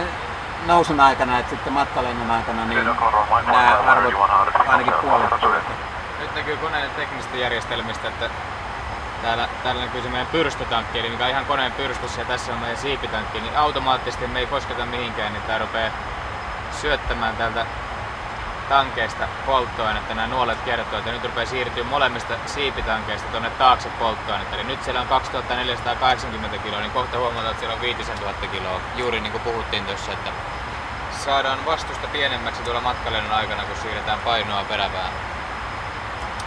nousun 0.66 1.00
aikana, 1.00 1.38
että 1.38 1.50
sitten 1.50 1.72
matkalennon 1.72 2.30
aikana 2.30 2.64
niin 2.64 2.84
nämä 2.84 3.78
arvot 3.86 4.14
ainakin 4.68 4.92
puolittuu. 4.92 5.50
Nyt 6.20 6.34
näkyy 6.34 6.56
koneen 6.56 6.90
teknisistä 6.90 7.36
järjestelmistä, 7.36 8.08
että 8.08 8.30
täällä, 9.22 9.48
täällä 9.62 9.84
näkyy 9.84 10.02
se 10.02 10.08
meidän 10.08 10.26
pyrstötankki, 10.26 10.98
eli 10.98 11.10
mikä 11.10 11.24
on 11.24 11.30
ihan 11.30 11.46
koneen 11.46 11.72
pyrstys 11.72 12.18
ja 12.18 12.24
tässä 12.24 12.52
on 12.52 12.58
meidän 12.58 12.76
siipitankki, 12.76 13.40
niin 13.40 13.56
automaattisesti 13.56 14.26
me 14.26 14.38
ei 14.38 14.46
kosketa 14.46 14.86
mihinkään, 14.86 15.32
niin 15.32 15.42
tää 15.42 15.58
rupeaa 15.58 15.90
syöttämään 16.80 17.36
täältä 17.36 17.66
tankeista 18.68 19.28
polttoainetta. 19.46 20.14
Nämä 20.14 20.26
nuolet 20.26 20.60
kertoo, 20.60 20.98
että 20.98 21.10
nyt 21.10 21.24
rupeaa 21.24 21.46
siirtyä 21.46 21.84
molemmista 21.84 22.34
siipitankeista 22.46 23.28
tuonne 23.30 23.50
taakse 23.50 23.88
polttoainetta. 23.88 24.56
Eli 24.56 24.64
nyt 24.64 24.84
siellä 24.84 25.00
on 25.00 25.08
2480 25.08 26.58
kiloa, 26.58 26.80
niin 26.80 26.90
kohta 26.90 27.18
huomataan, 27.18 27.50
että 27.50 27.60
siellä 27.60 27.74
on 27.74 27.80
5000 27.80 28.46
kiloa. 28.46 28.80
Juuri 28.96 29.20
niin 29.20 29.32
kuin 29.32 29.42
puhuttiin 29.42 29.86
tuossa, 29.86 30.12
että 30.12 30.30
saadaan 31.24 31.66
vastusta 31.66 32.06
pienemmäksi 32.06 32.62
tuolla 32.62 32.80
matkalennon 32.80 33.32
aikana, 33.32 33.62
kun 33.62 33.76
siirretään 33.76 34.18
painoa 34.18 34.64
peräpään. 34.64 35.12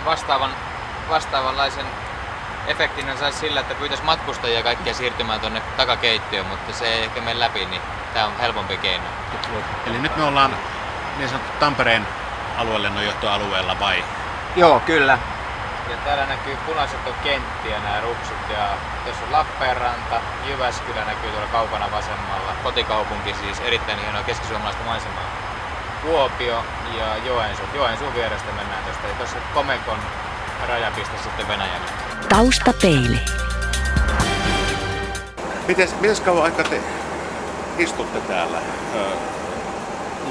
Vastaavan, 0.06 0.52
vastaavanlaisen 1.10 1.86
efektin 2.68 3.18
saisi 3.18 3.38
sillä, 3.38 3.60
että 3.60 3.76
pyytäisi 3.76 4.04
matkustajia 4.04 4.64
kaikkia 4.64 4.94
siirtymään 4.94 5.40
tuonne 5.40 5.62
takakeittiöön, 5.78 6.48
mutta 6.48 6.74
se 6.74 6.86
ei 6.86 7.04
ehkä 7.04 7.22
mene 7.22 7.40
läpi, 7.40 7.66
niin 7.66 7.82
tämä 8.14 8.26
on 8.26 8.38
helpompi 8.40 8.78
keino. 8.78 9.04
Eli 9.88 9.98
nyt 9.98 10.18
me 10.18 10.24
ollaan 10.24 10.56
niin 11.22 11.30
sanottu 11.30 11.60
Tampereen 11.60 12.08
aluelennonjohtoalueella 12.58 13.80
vai? 13.80 14.04
Joo, 14.56 14.80
kyllä. 14.80 15.18
Ja 15.90 15.98
täällä 15.98 16.26
näkyy 16.26 16.58
punaiset 16.66 17.08
on 17.08 17.14
kenttiä 17.24 17.80
nämä 17.80 18.02
ruksit 18.02 18.50
ja 18.50 18.68
tässä 19.06 19.26
on 19.26 19.32
Lappeenranta, 19.32 20.22
Jyväskylä 20.48 21.06
näkyy 21.06 21.32
tuolla 21.32 21.48
kaukana 21.48 21.92
vasemmalla. 21.92 22.52
Kotikaupunki 22.64 23.34
siis, 23.34 23.60
erittäin 23.60 24.00
hienoa 24.00 24.24
keskisuomalaista 24.24 24.84
maisemaa. 24.84 25.24
Kuopio 26.02 26.66
ja 26.98 27.18
Joensuu. 27.26 27.66
Joensuun 27.74 28.14
vierestä 28.14 28.52
mennään 28.56 28.84
tästä 28.84 29.08
ja 29.08 29.14
tuossa 29.14 29.38
Komekon 29.54 30.00
rajapiste 30.68 31.18
sitten 31.24 31.48
Venäjälle. 31.48 31.92
Taustapeili. 32.30 33.20
Mites, 35.68 36.00
mites 36.00 36.20
kauan 36.20 36.44
aikaa 36.44 36.66
te 36.66 36.82
istutte 37.78 38.20
täällä 38.20 38.58
ö, 38.96 39.00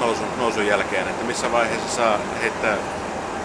nousun, 0.01 0.27
nousun 0.37 0.67
jälkeen, 0.67 1.07
että 1.07 1.25
missä 1.25 1.51
vaiheessa 1.51 1.95
saa 1.95 2.17
heittää 2.41 2.77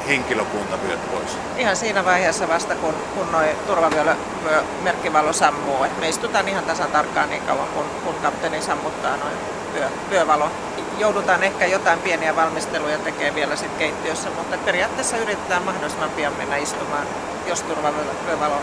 henkilökuntavyöt 0.09 1.11
pois? 1.11 1.39
Ihan 1.57 1.77
siinä 1.77 2.05
vaiheessa 2.05 2.49
vasta, 2.49 2.75
kun, 2.75 2.95
kun 3.15 3.33
noi 3.33 3.47
turvavyömerkkivalo 3.67 5.33
sammuu. 5.33 5.85
Et 5.85 6.01
me 6.01 6.09
istutaan 6.09 6.49
ihan 6.49 6.65
tasan 6.65 6.91
tarkkaan 6.91 7.31
niin 7.31 7.43
kauan, 7.43 7.69
kun, 7.69 7.85
kun 8.05 8.15
kapteeni 8.23 8.63
sammuttaa 8.63 9.17
noin 9.17 9.37
vyö, 9.75 9.89
vyövalo. 10.11 10.51
Joudutaan 10.99 11.43
ehkä 11.43 11.67
jotain 11.67 11.99
pieniä 11.99 12.37
valmisteluja 12.37 12.99
tekemään 12.99 13.35
vielä 13.35 13.57
sit 13.57 13.77
keittiössä, 13.79 14.29
mutta 14.31 14.59
periaatteessa 14.65 15.17
yritetään 15.17 15.63
mahdollisimman 15.63 16.11
pian 16.11 16.33
mennä 16.33 16.57
istumaan, 16.57 17.07
jos 17.47 17.63
turvavyövalo 17.63 18.59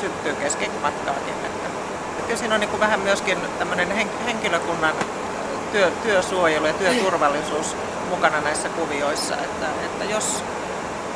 syttyy 0.00 0.34
kesken 0.34 0.70
matkaakin. 0.82 1.34
Että, 1.44 1.68
kyllä 2.26 2.36
siinä 2.36 2.54
on 2.54 2.60
niin 2.60 2.80
vähän 2.80 3.00
myöskin 3.00 3.38
tämmöinen 3.58 3.88
hen- 3.88 4.24
henkilökunnan 4.26 4.94
työ, 5.74 5.90
työsuojelu 6.02 6.66
ja 6.66 6.72
työturvallisuus 6.72 7.76
mukana 8.10 8.40
näissä 8.40 8.68
kuvioissa. 8.68 9.34
Että, 9.34 9.66
että 9.84 10.04
jos 10.04 10.44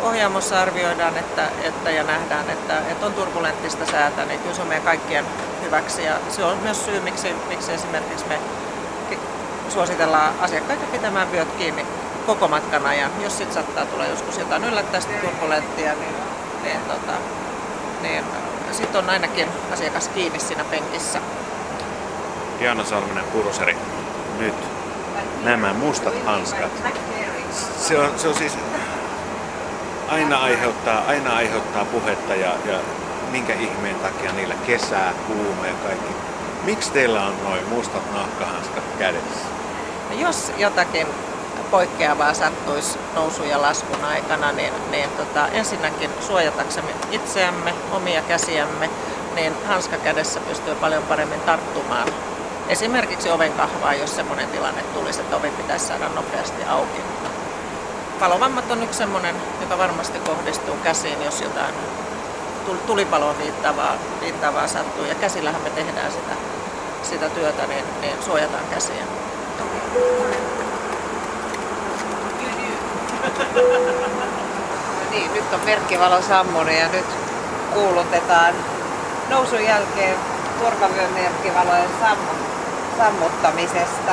ohjaamossa 0.03 0.61
arvioidaan 0.61 1.19
että, 1.19 1.49
että 1.63 1.91
ja 1.91 2.03
nähdään, 2.03 2.51
että, 2.51 2.79
että 2.79 3.07
on 3.07 3.15
turbulenttista 3.15 3.87
säätä, 3.87 4.25
niin 4.25 4.41
kyllä 4.41 4.55
se 4.55 4.63
on 4.63 4.69
meidän 4.69 4.85
kaikkien 4.85 5.25
hyväksi. 5.63 6.05
Ja 6.05 6.15
se 6.29 6.45
on 6.45 6.59
myös 6.59 6.85
syy, 6.85 7.01
miksi, 7.01 7.35
miksi 7.49 7.73
esimerkiksi 7.73 8.27
me 8.29 8.39
suositellaan 9.69 10.35
asiakkaita 10.41 10.85
pitämään 10.93 11.33
vyöt 11.33 11.53
kiinni 11.59 11.87
koko 12.27 12.49
matkan 12.49 12.87
ajan. 12.87 13.11
Jos 13.23 13.39
sitten 13.39 13.55
saattaa 13.55 13.87
tulla 13.87 14.07
joskus 14.07 14.39
jotain 14.39 14.65
yllättäistä 14.65 15.13
turbulenttia, 15.21 15.93
niin, 15.95 16.15
niin, 16.63 16.81
tota, 16.81 17.13
niin 18.03 18.25
sitten 18.73 19.05
on 19.05 19.11
ainakin 19.11 19.49
asiakas 19.73 20.09
kiinni 20.09 20.41
siinä 20.41 20.65
penkissä. 20.65 21.21
Jaana 22.61 22.85
Salminen 22.85 23.25
Puroseri, 23.25 23.77
nyt 24.39 24.55
nämä 25.45 25.73
mustat 25.73 26.15
hanskat. 26.25 26.71
Se 27.79 27.99
on, 27.99 28.19
se 28.19 28.29
on 28.29 28.35
siis 28.35 28.53
aina 30.09 30.39
aiheuttaa, 30.39 31.05
aina 31.07 31.37
aiheuttaa 31.37 31.85
puhetta 31.85 32.35
ja, 32.35 32.53
ja 32.65 32.79
minkä 33.31 33.53
ihmeen 33.55 33.95
takia 33.95 34.33
niillä 34.33 34.55
kesää, 34.67 35.13
kuuma 35.27 35.67
ja 35.67 35.75
kaikki. 35.87 36.15
Miksi 36.65 36.93
teillä 36.93 37.27
on 37.27 37.35
noin 37.45 37.69
mustat 37.69 38.13
nahkahanskat 38.13 38.85
kädessä? 38.99 39.49
No 40.11 40.21
jos 40.21 40.53
jotakin 40.57 41.07
poikkeavaa 41.71 42.35
sattuisi 42.35 42.99
nousun 43.15 43.49
ja 43.49 43.63
laskun 43.63 44.05
aikana, 44.05 44.53
niin, 44.53 44.73
niin 44.91 45.11
tota, 45.11 45.49
ensinnäkin 45.49 46.11
suojataksemme 46.21 46.91
itseämme, 47.11 47.75
omia 47.93 48.23
käsiämme, 48.23 48.91
niin 49.35 49.53
hanska 49.67 49.97
kädessä 49.97 50.41
pystyy 50.41 50.75
paljon 50.75 51.03
paremmin 51.03 51.41
tarttumaan 51.41 52.09
esimerkiksi 52.69 53.31
oven 53.31 53.53
kahvaa, 53.53 53.95
jos 53.95 54.17
semmoinen 54.17 54.49
tilanne 54.49 54.83
tulisi, 54.83 55.21
että 55.21 55.37
ovi 55.37 55.51
pitäisi 55.51 55.87
saada 55.87 56.09
nopeasti 56.09 56.65
auki. 56.65 57.03
Palovammat 58.21 58.71
on 58.71 58.83
yksi 58.83 58.99
semmoinen, 58.99 59.35
joka 59.61 59.79
varmasti 59.79 60.19
kohdistuu 60.19 60.77
käsiin, 60.85 61.25
jos 61.25 61.41
jotain 61.41 61.75
tul- 62.67 62.87
tulipaloon 62.87 63.39
viittavaa, 63.39 63.95
viittavaa 64.21 64.69
sattuu. 64.69 65.05
Ja 65.05 65.15
käsillähän 65.15 65.63
me 65.63 65.71
tehdään 65.71 66.13
sitä, 66.13 66.35
sitä 67.03 67.29
työtä, 67.29 67.67
niin, 67.67 67.85
niin 68.01 68.23
suojataan 68.23 68.65
käsiä. 68.71 69.05
No 69.59 69.65
niin, 75.11 75.33
nyt 75.35 75.53
on 75.53 75.61
merkkivalo 75.65 76.23
sammunut 76.23 76.75
ja 76.75 76.89
nyt 76.89 77.07
kuulutetaan 77.75 78.55
nousun 79.29 79.65
jälkeen 79.65 80.17
turvavyön 80.59 81.13
merkkivalojen 81.13 81.91
sammu, 82.01 82.48
sammuttamisesta. 82.99 84.13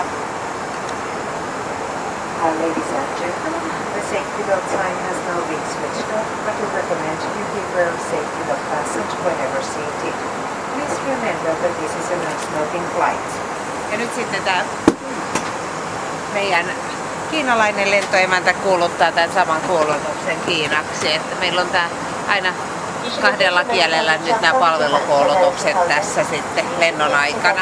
Uh, 2.43 2.53
ladies 2.61 2.89
and 2.99 3.09
gentlemen, 3.21 3.63
the 3.95 4.01
safety 4.13 4.43
belt 4.47 4.65
sign 4.69 4.95
has 5.09 5.17
now 5.29 5.41
been 5.49 5.65
switched 5.73 6.09
off, 6.17 6.27
but 6.45 6.55
we 6.61 6.67
recommend 6.79 7.17
you 7.37 7.45
keep 7.53 7.67
your 7.75 7.91
safety 8.11 8.41
belt 8.47 8.61
whenever 9.25 9.61
seated. 9.73 10.15
Please 10.73 10.97
remember 11.09 11.51
that 11.61 11.73
this 11.81 11.93
is 12.01 12.07
a 12.11 12.17
non-smoking 12.23 12.85
flight. 12.95 13.29
Ja 13.91 13.97
nyt 13.97 14.15
sitten 14.15 14.41
tämä 14.43 14.63
meidän 16.33 16.65
kiinalainen 17.31 17.91
lentoemäntä 17.91 18.53
kuuluttaa 18.53 19.11
tämän 19.11 19.33
saman 19.33 19.61
kuulutuksen 19.61 20.37
kiinaksi. 20.45 21.13
Että 21.13 21.35
meillä 21.39 21.61
on 21.61 21.69
tämä 21.69 21.89
aina 22.27 22.53
kahdella 23.21 23.63
kielellä 23.63 24.17
nyt 24.17 24.41
nämä 24.41 24.59
palvelukoulutukset 24.59 25.87
tässä 25.87 26.23
sitten 26.23 26.65
lennon 26.79 27.15
aikana. 27.15 27.61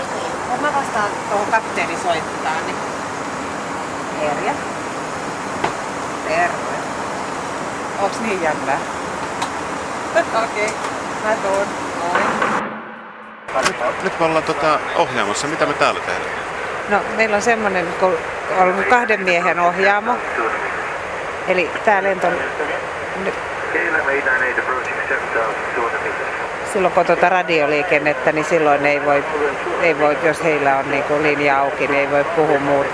Mä 0.63 0.73
vastaan 0.73 1.09
tuohon 1.29 1.47
kapteeni 1.51 1.97
soittaa, 2.03 2.55
niin 2.65 2.75
Herja. 4.19 4.53
Terve. 6.27 6.75
Onks 8.01 8.19
niin 8.19 8.41
jännää? 8.41 8.79
Okei, 10.43 10.65
okay. 10.65 10.75
mä 11.23 11.35
tuun. 11.35 11.67
Moi. 11.99 13.63
Nyt 14.03 14.19
me 14.19 14.25
ollaan 14.25 14.43
tota 14.43 14.79
ohjaamassa. 14.95 15.47
Mitä 15.47 15.65
me 15.65 15.73
täällä 15.73 15.99
tehdään? 15.99 16.31
No, 16.89 16.99
meillä 17.17 17.35
on 17.35 17.41
semmoinen, 17.41 17.87
kun 17.99 18.17
on 18.57 18.85
kahden 18.89 19.23
miehen 19.23 19.59
ohjaamo. 19.59 20.15
Eli 21.47 21.71
tämä 21.85 22.03
lento, 22.03 22.29
nyt- 22.29 23.33
silloin 26.73 26.93
kun 26.93 27.05
tuota 27.05 27.29
radioliikennettä, 27.29 28.31
niin 28.31 28.45
silloin 28.45 28.85
ei 28.85 29.05
voi, 29.05 29.23
ei 29.81 29.99
voi 29.99 30.17
jos 30.23 30.43
heillä 30.43 30.77
on 30.77 30.91
niin 30.91 31.03
kuin 31.03 31.23
linja 31.23 31.59
auki, 31.59 31.87
niin 31.87 31.99
ei 31.99 32.11
voi 32.11 32.23
puhua 32.23 32.59
muuta. 32.59 32.89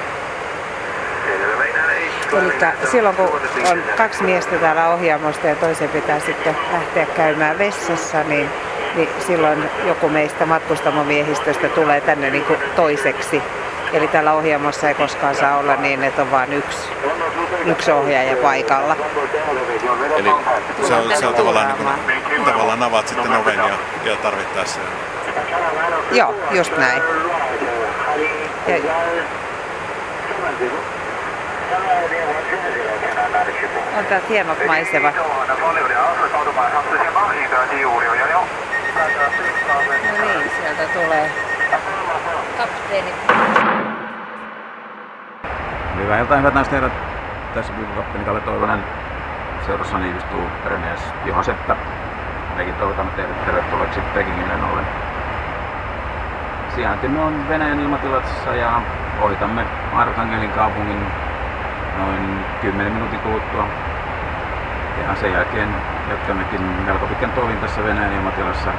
Eli 2.34 2.52
silloin 2.92 3.16
kun 3.16 3.30
on 3.72 3.84
kaksi 3.98 4.24
miestä 4.24 4.58
täällä 4.58 4.90
ohjaamosta 4.90 5.48
ja 5.48 5.56
toisen 5.56 5.90
pitää 5.90 6.20
sitten 6.20 6.56
lähteä 6.72 7.06
käymään 7.06 7.58
vessassa, 7.58 8.24
niin 8.24 8.50
niin 8.96 9.10
silloin 9.28 9.70
joku 9.88 10.10
meistä 10.10 10.46
matkustamomiehistöstä 10.46 11.70
tulee 11.70 12.02
tänne 12.02 12.30
niin 12.30 12.44
kuin 12.44 12.60
toiseksi. 12.76 13.42
Eli 13.94 14.08
tällä 14.08 14.34
ohjaamossa 14.34 14.88
ei 14.88 14.94
koskaan 14.94 15.36
saa 15.36 15.58
olla 15.58 15.76
niin, 15.76 16.04
että 16.04 16.22
on 16.22 16.32
vain 16.32 16.54
yksi, 16.54 16.78
yksi 17.66 17.92
ohjaaja 17.92 18.36
paikalla. 18.36 18.96
Eli 20.18 20.32
se 20.88 20.94
on, 20.94 21.18
se 21.20 21.28
on 21.28 21.34
tavallaan, 21.34 21.68
niin 21.68 22.22
kuin, 22.24 22.46
tavallaan 22.46 22.84
avaat 22.84 23.08
sitten 23.08 23.32
oven 23.32 23.58
ja, 23.58 23.78
ja 24.04 24.16
tarvittaessa. 24.16 24.80
Joo, 26.12 26.36
just 26.52 26.78
näin. 26.78 27.02
Ja, 28.68 28.76
on 33.98 34.06
tää 34.06 34.22
hienot 34.30 34.66
maisemat. 34.68 35.16
No 35.16 35.24
niin, 40.26 40.52
sieltä 40.62 40.94
tulee 40.94 41.32
kapteeni. 42.58 43.14
Hyvää 46.00 46.20
iltaa, 46.20 46.38
hyvät 46.38 46.54
naiset 46.54 46.74
herrat. 46.74 46.94
Tässä 47.54 47.74
kapteeni 47.96 48.26
Kalle 48.26 48.42
Toivonen. 48.42 48.80
Seurassani 49.66 50.12
istuu 50.18 50.42
meremies 50.64 51.00
Juha 51.26 51.44
Seppä. 51.44 51.76
Mekin 52.58 52.76
toivotamme 52.76 53.12
teidät 53.16 53.46
tervetulleeksi 53.46 54.00
Pekingin 54.14 54.50
lennolle. 54.50 54.82
Sijaintimme 56.76 57.22
on 57.22 57.50
Venäjän 57.50 57.80
ilmatilassa 57.80 58.56
ja 58.56 58.82
ohitamme 59.22 59.66
Arkangelin 59.96 60.50
kaupungin 60.50 61.00
noin 61.98 62.46
10 62.62 62.94
minuutin 62.94 63.20
kuluttua. 63.20 63.68
Ja 65.08 65.16
sen 65.16 65.32
jälkeen 65.34 65.70
jatkammekin 66.10 66.62
melko 66.62 67.06
pitkän 67.06 67.32
tovin 67.32 67.58
tässä 67.58 67.84
Venäjän 67.84 68.14
ilmatilassa. 68.14 68.70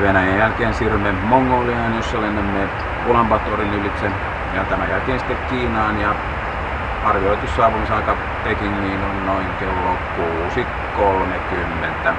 Venäjän 0.00 0.38
jälkeen 0.38 0.74
siirrymme 0.74 1.12
Mongoliaan, 1.12 1.96
jossa 1.96 2.20
lennämme 2.20 2.68
Ulaanbatorin 3.06 3.74
ylitse 3.74 4.10
ja 4.56 4.64
tämän 4.64 4.90
jälkeen 4.90 5.18
sitten 5.18 5.38
Kiinaan 5.48 6.00
ja 6.00 6.16
arvioitu 7.02 7.46
saapumisaika 7.48 8.16
Pekingiin 8.42 9.04
on 9.04 9.26
noin 9.26 9.54
kello 9.58 9.98
6.30. 12.10 12.14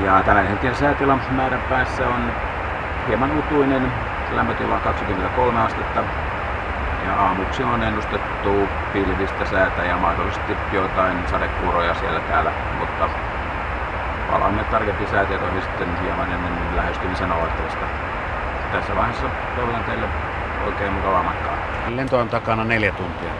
Ja 0.00 0.22
tämän 0.24 0.46
hetken 0.46 0.74
säätila 0.74 1.18
määrän 1.30 1.62
päässä 1.68 2.08
on 2.08 2.32
hieman 3.06 3.32
utuinen, 3.32 3.92
lämpötila 4.30 4.80
23 4.80 5.60
astetta 5.60 6.04
ja 7.02 7.14
aamuksi 7.14 7.62
on 7.62 7.82
ennustettu 7.82 8.70
pilvistä 8.92 9.44
säätä 9.44 9.84
ja 9.84 9.98
mahdollisesti 9.98 10.58
joitain 10.70 11.26
sadekuuroja 11.26 11.94
siellä 11.94 12.20
täällä, 12.20 12.52
mutta 12.72 13.10
palaamme 14.26 14.64
tarkempiin 14.64 15.08
säätietoihin 15.08 15.62
sitten 15.62 15.96
hieman 15.96 16.32
ennen 16.32 16.76
lähestymisen 16.76 17.32
aloitteesta. 17.32 17.88
Tässä 18.72 18.96
vaiheessa 18.96 19.26
toivotan 19.56 19.84
teille 19.84 20.06
oikein 20.66 20.92
mukavaa 20.92 21.22
matkaa. 21.22 21.56
Lento 21.88 22.18
on 22.18 22.28
takana 22.28 22.64
neljä 22.64 22.92
tuntia. 22.92 23.30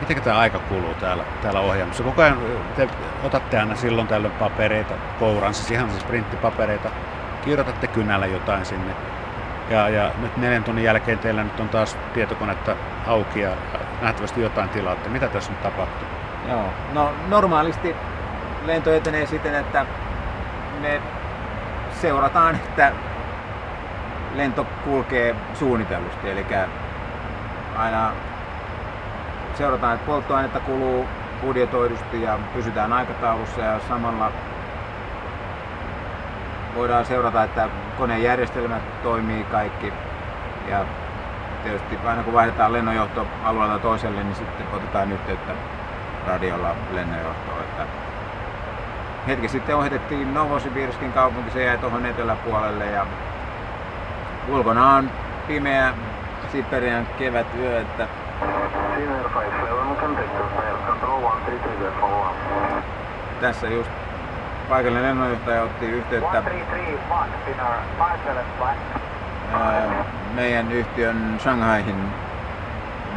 Miten 0.00 0.22
tämä 0.22 0.38
aika 0.38 0.58
kuluu 0.58 0.94
täällä, 0.94 1.24
täällä 1.42 1.60
ohjelmassa? 1.60 2.02
Koko 2.02 2.22
ajan 2.22 2.38
te 2.76 2.88
otatte 3.24 3.58
aina 3.58 3.74
silloin 3.74 4.08
tällöin 4.08 4.32
papereita 4.32 4.94
kouraan, 5.18 5.54
siis 5.54 5.70
ihan 5.70 5.90
siis 5.90 6.04
printtipapereita, 6.04 6.90
kirjoitatte 7.44 7.86
kynällä 7.86 8.26
jotain 8.26 8.66
sinne. 8.66 8.94
Ja, 9.70 9.88
ja 9.88 10.10
nyt 10.18 10.36
neljän 10.36 10.64
tunnin 10.64 10.84
jälkeen 10.84 11.18
teillä 11.18 11.44
nyt 11.44 11.60
on 11.60 11.68
taas 11.68 11.98
tietokonetta 12.14 12.76
auki 13.06 13.40
ja 13.40 13.50
nähtävästi 14.02 14.42
jotain 14.42 14.68
tilaatte. 14.68 15.08
Mitä 15.08 15.28
tässä 15.28 15.52
nyt 15.52 15.62
tapahtuu? 15.62 16.08
Joo, 16.48 16.64
no 16.92 17.10
normaalisti 17.28 17.96
lento 18.66 18.92
etenee 18.92 19.26
siten, 19.26 19.54
että 19.54 19.86
me 20.80 21.00
seurataan, 21.92 22.54
että 22.54 22.92
lento 24.34 24.66
kulkee 24.84 25.36
suunnitellusti, 25.54 26.30
eli 26.30 26.46
aina 27.76 28.12
seurataan, 29.54 29.94
että 29.94 30.06
polttoainetta 30.06 30.60
kuluu 30.60 31.06
budjetoidusti 31.40 32.22
ja 32.22 32.38
pysytään 32.54 32.92
aikataulussa 32.92 33.60
ja 33.60 33.80
samalla 33.88 34.32
voidaan 36.74 37.06
seurata, 37.06 37.44
että 37.44 37.68
koneen 37.98 38.22
järjestelmät 38.22 39.02
toimii 39.02 39.44
kaikki 39.44 39.92
ja 40.68 40.84
tietysti 41.62 41.98
aina 42.06 42.22
kun 42.22 42.32
vaihdetaan 42.32 42.72
lennonjohto 42.72 43.26
alueelta 43.44 43.78
toiselle, 43.78 44.22
niin 44.22 44.34
sitten 44.34 44.66
otetaan 44.72 45.12
yhteyttä 45.12 45.52
radiolla 46.26 46.74
lennonjohtoon. 46.92 47.60
Että 47.60 47.82
hetki 49.26 49.48
sitten 49.48 49.76
ohitettiin 49.76 50.34
Novosibirskin 50.34 51.12
kaupunki, 51.12 51.50
se 51.50 51.64
jäi 51.64 51.78
tuohon 51.78 52.06
eteläpuolelle 52.06 52.86
ja 52.86 53.06
ulkona 54.48 54.94
on 54.96 55.10
pimeä 55.48 55.94
Siperian 56.52 57.06
kevätyö, 57.18 57.80
että 57.80 58.08
tässä 63.40 63.68
just 63.68 63.90
paikallinen 64.68 65.02
lennonjohtaja 65.02 65.62
otti 65.62 65.86
yhteyttä 65.86 66.42
meidän 70.34 70.72
yhtiön 70.72 71.36
Shanghaihin 71.38 71.96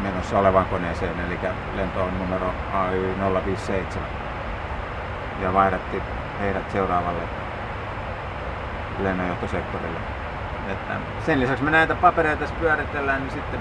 menossa 0.03 0.39
olevaan 0.39 0.65
koneeseen, 0.65 1.19
eli 1.19 1.39
lento 1.75 2.03
on 2.03 2.19
numero 2.19 2.53
AY057 2.73 3.97
ja 5.41 5.53
vaihdatti 5.53 6.01
heidät 6.39 6.71
seuraavalle 6.71 7.23
lennonjohtosektorille. 8.99 10.22
Että 10.71 10.93
sen 11.25 11.39
lisäksi 11.39 11.63
me 11.63 11.71
näitä 11.71 11.95
papereita 11.95 12.39
tässä 12.39 12.55
pyöritellään, 12.59 13.21
niin 13.21 13.31
sitten 13.31 13.59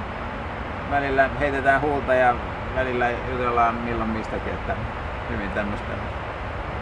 välillä 0.90 1.30
heitetään 1.40 1.80
huulta 1.80 2.14
ja 2.14 2.34
välillä 2.74 3.10
jutellaan 3.30 3.74
milloin 3.74 4.10
mistäkin, 4.10 4.52
että 4.52 4.76
hyvin 5.30 5.50
tämmöistä. 5.50 5.86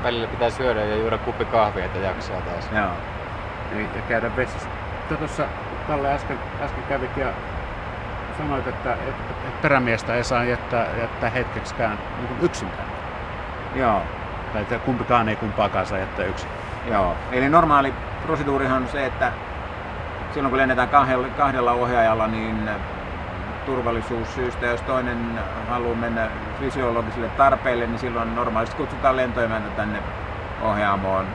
Välillä 0.02 0.26
pitää 0.26 0.50
syödä 0.50 0.84
ja 0.84 0.96
juoda 0.96 1.18
kuppi 1.18 1.44
kahvia, 1.44 1.84
että 1.84 1.98
jaksaa 1.98 2.40
taas. 2.40 2.68
Joo. 2.72 2.90
Niin, 3.74 3.88
ja 3.96 4.02
käydä 4.02 4.36
vessassa. 4.36 4.68
Tuossa 5.18 5.44
Kalle 5.86 6.14
äsken, 6.14 6.38
äsken 6.60 6.84
kävit 6.88 7.16
ja 7.16 7.26
sanoit, 8.38 8.66
että, 8.66 8.92
että, 8.92 9.34
perämiestä 9.62 10.14
ei 10.14 10.24
saa 10.24 10.44
jättää, 10.44 10.86
jättää 11.00 11.30
hetkeksikään 11.30 11.98
niin 12.18 12.38
yksin 12.40 12.68
tänne. 12.70 12.92
Joo. 13.74 14.02
Tai 14.52 14.62
että 14.62 14.78
kumpikaan 14.78 15.28
ei 15.28 15.36
kumpaakaan 15.36 15.86
saa 15.86 15.98
jättää 15.98 16.24
yksin. 16.26 16.50
Joo. 16.86 17.16
Eli 17.32 17.48
normaali 17.48 17.94
proseduurihan 18.22 18.82
on 18.82 18.88
se, 18.88 19.06
että 19.06 19.32
silloin 20.34 20.50
kun 20.50 20.58
lennetään 20.58 20.88
kahdella, 21.36 21.72
ohjaajalla, 21.72 22.26
niin 22.26 22.70
turvallisuussyistä, 23.66 24.66
jos 24.66 24.82
toinen 24.82 25.40
haluaa 25.68 25.94
mennä 25.94 26.28
fysiologisille 26.60 27.28
tarpeille, 27.28 27.86
niin 27.86 27.98
silloin 27.98 28.34
normaalisti 28.34 28.76
kutsutaan 28.76 29.16
lentoimäntä 29.16 29.70
tänne 29.70 29.98
ohjaamoon 30.62 31.26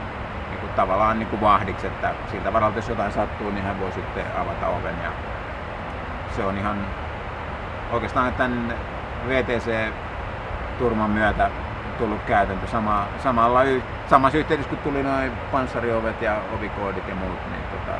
niin 0.50 0.60
kuin 0.60 0.72
tavallaan 0.72 1.18
niin 1.18 1.28
kuin 1.28 1.40
vahdiksi, 1.40 1.86
että 1.86 2.14
siltä 2.30 2.52
varalta 2.52 2.78
jos 2.78 2.88
jotain 2.88 3.12
sattuu, 3.12 3.50
niin 3.50 3.64
hän 3.64 3.80
voi 3.80 3.92
sitten 3.92 4.24
avata 4.36 4.66
oven. 4.66 4.94
Ja 5.04 5.10
se 6.36 6.44
on 6.44 6.58
ihan 6.58 6.76
oikeastaan 7.92 8.32
tämän 8.32 8.74
VTC-turman 9.28 11.10
myötä 11.10 11.50
tullut 11.98 12.22
käytäntö 12.26 12.66
sama, 12.66 13.06
samalla, 13.22 13.60
samassa 14.10 14.38
yhteydessä 14.38 14.70
kun 14.70 14.78
tuli 14.78 15.02
noin 15.02 15.32
panssariovet 15.52 16.22
ja 16.22 16.36
ovikoodit 16.58 17.08
ja 17.08 17.14
muut, 17.14 17.38
niin 17.50 17.62
tota, 17.70 17.98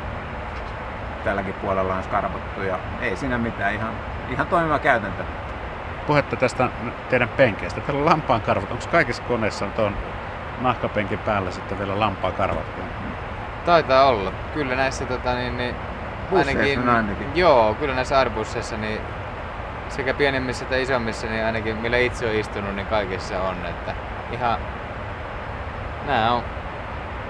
tälläkin 1.26 1.54
puolella 1.54 1.94
on 1.94 2.02
skarpattu 2.02 2.62
ja 2.62 2.78
ei 3.00 3.16
siinä 3.16 3.38
mitään, 3.38 3.74
ihan, 3.74 3.92
ihan 4.30 4.46
toimiva 4.46 4.78
käytäntö. 4.78 5.22
Puhetta 6.06 6.36
tästä 6.36 6.68
teidän 7.10 7.28
penkeistä. 7.28 7.80
Täällä 7.80 8.00
on 8.00 8.06
lampaan 8.06 8.40
karvat. 8.40 8.70
Onko 8.70 8.84
kaikissa 8.90 9.22
koneissa 9.22 9.66
tuon 9.66 9.96
nahkapenkin 10.60 11.18
päällä 11.18 11.50
sitten 11.50 11.78
vielä 11.78 12.00
lampaan 12.00 12.34
karvat? 12.34 12.64
Taitaa 13.64 14.06
olla. 14.06 14.32
Kyllä 14.54 14.74
näissä 14.74 15.04
tota, 15.04 15.34
niin, 15.34 15.56
niin, 15.56 15.74
Busseissa 16.30 16.92
ainakin. 16.92 17.28
Joo, 17.34 17.74
kyllä 17.74 17.94
näissä 17.94 18.18
airbusseissa 18.18 18.76
niin 18.76 19.00
sekä 19.88 20.14
pienemmissä 20.14 20.64
että 20.64 20.76
isommissa, 20.76 21.26
niin 21.26 21.44
ainakin 21.44 21.76
millä 21.76 21.96
itse 21.96 22.26
on 22.26 22.34
istunut, 22.34 22.74
niin 22.74 22.86
kaikissa 22.86 23.42
on. 23.42 23.66
Että 23.66 23.94
ihan, 24.32 24.58
nämä 26.06 26.32
on 26.32 26.42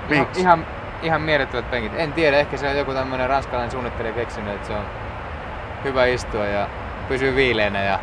Miksi? 0.08 0.40
ihan, 0.40 0.58
ihan 0.58 0.75
mielettömät 1.18 1.70
penkit. 1.70 1.92
En 1.96 2.12
tiedä, 2.12 2.38
ehkä 2.38 2.56
se 2.56 2.68
on 2.68 2.76
joku 2.76 2.92
tämmöinen 2.92 3.28
ranskalainen 3.28 3.70
suunnittelija 3.70 4.14
keksinyt, 4.14 4.54
että 4.54 4.66
se 4.66 4.72
on 4.74 4.84
hyvä 5.84 6.06
istua 6.06 6.46
ja 6.46 6.66
pysyy 7.08 7.34
viileänä 7.36 7.82
ja 7.82 7.98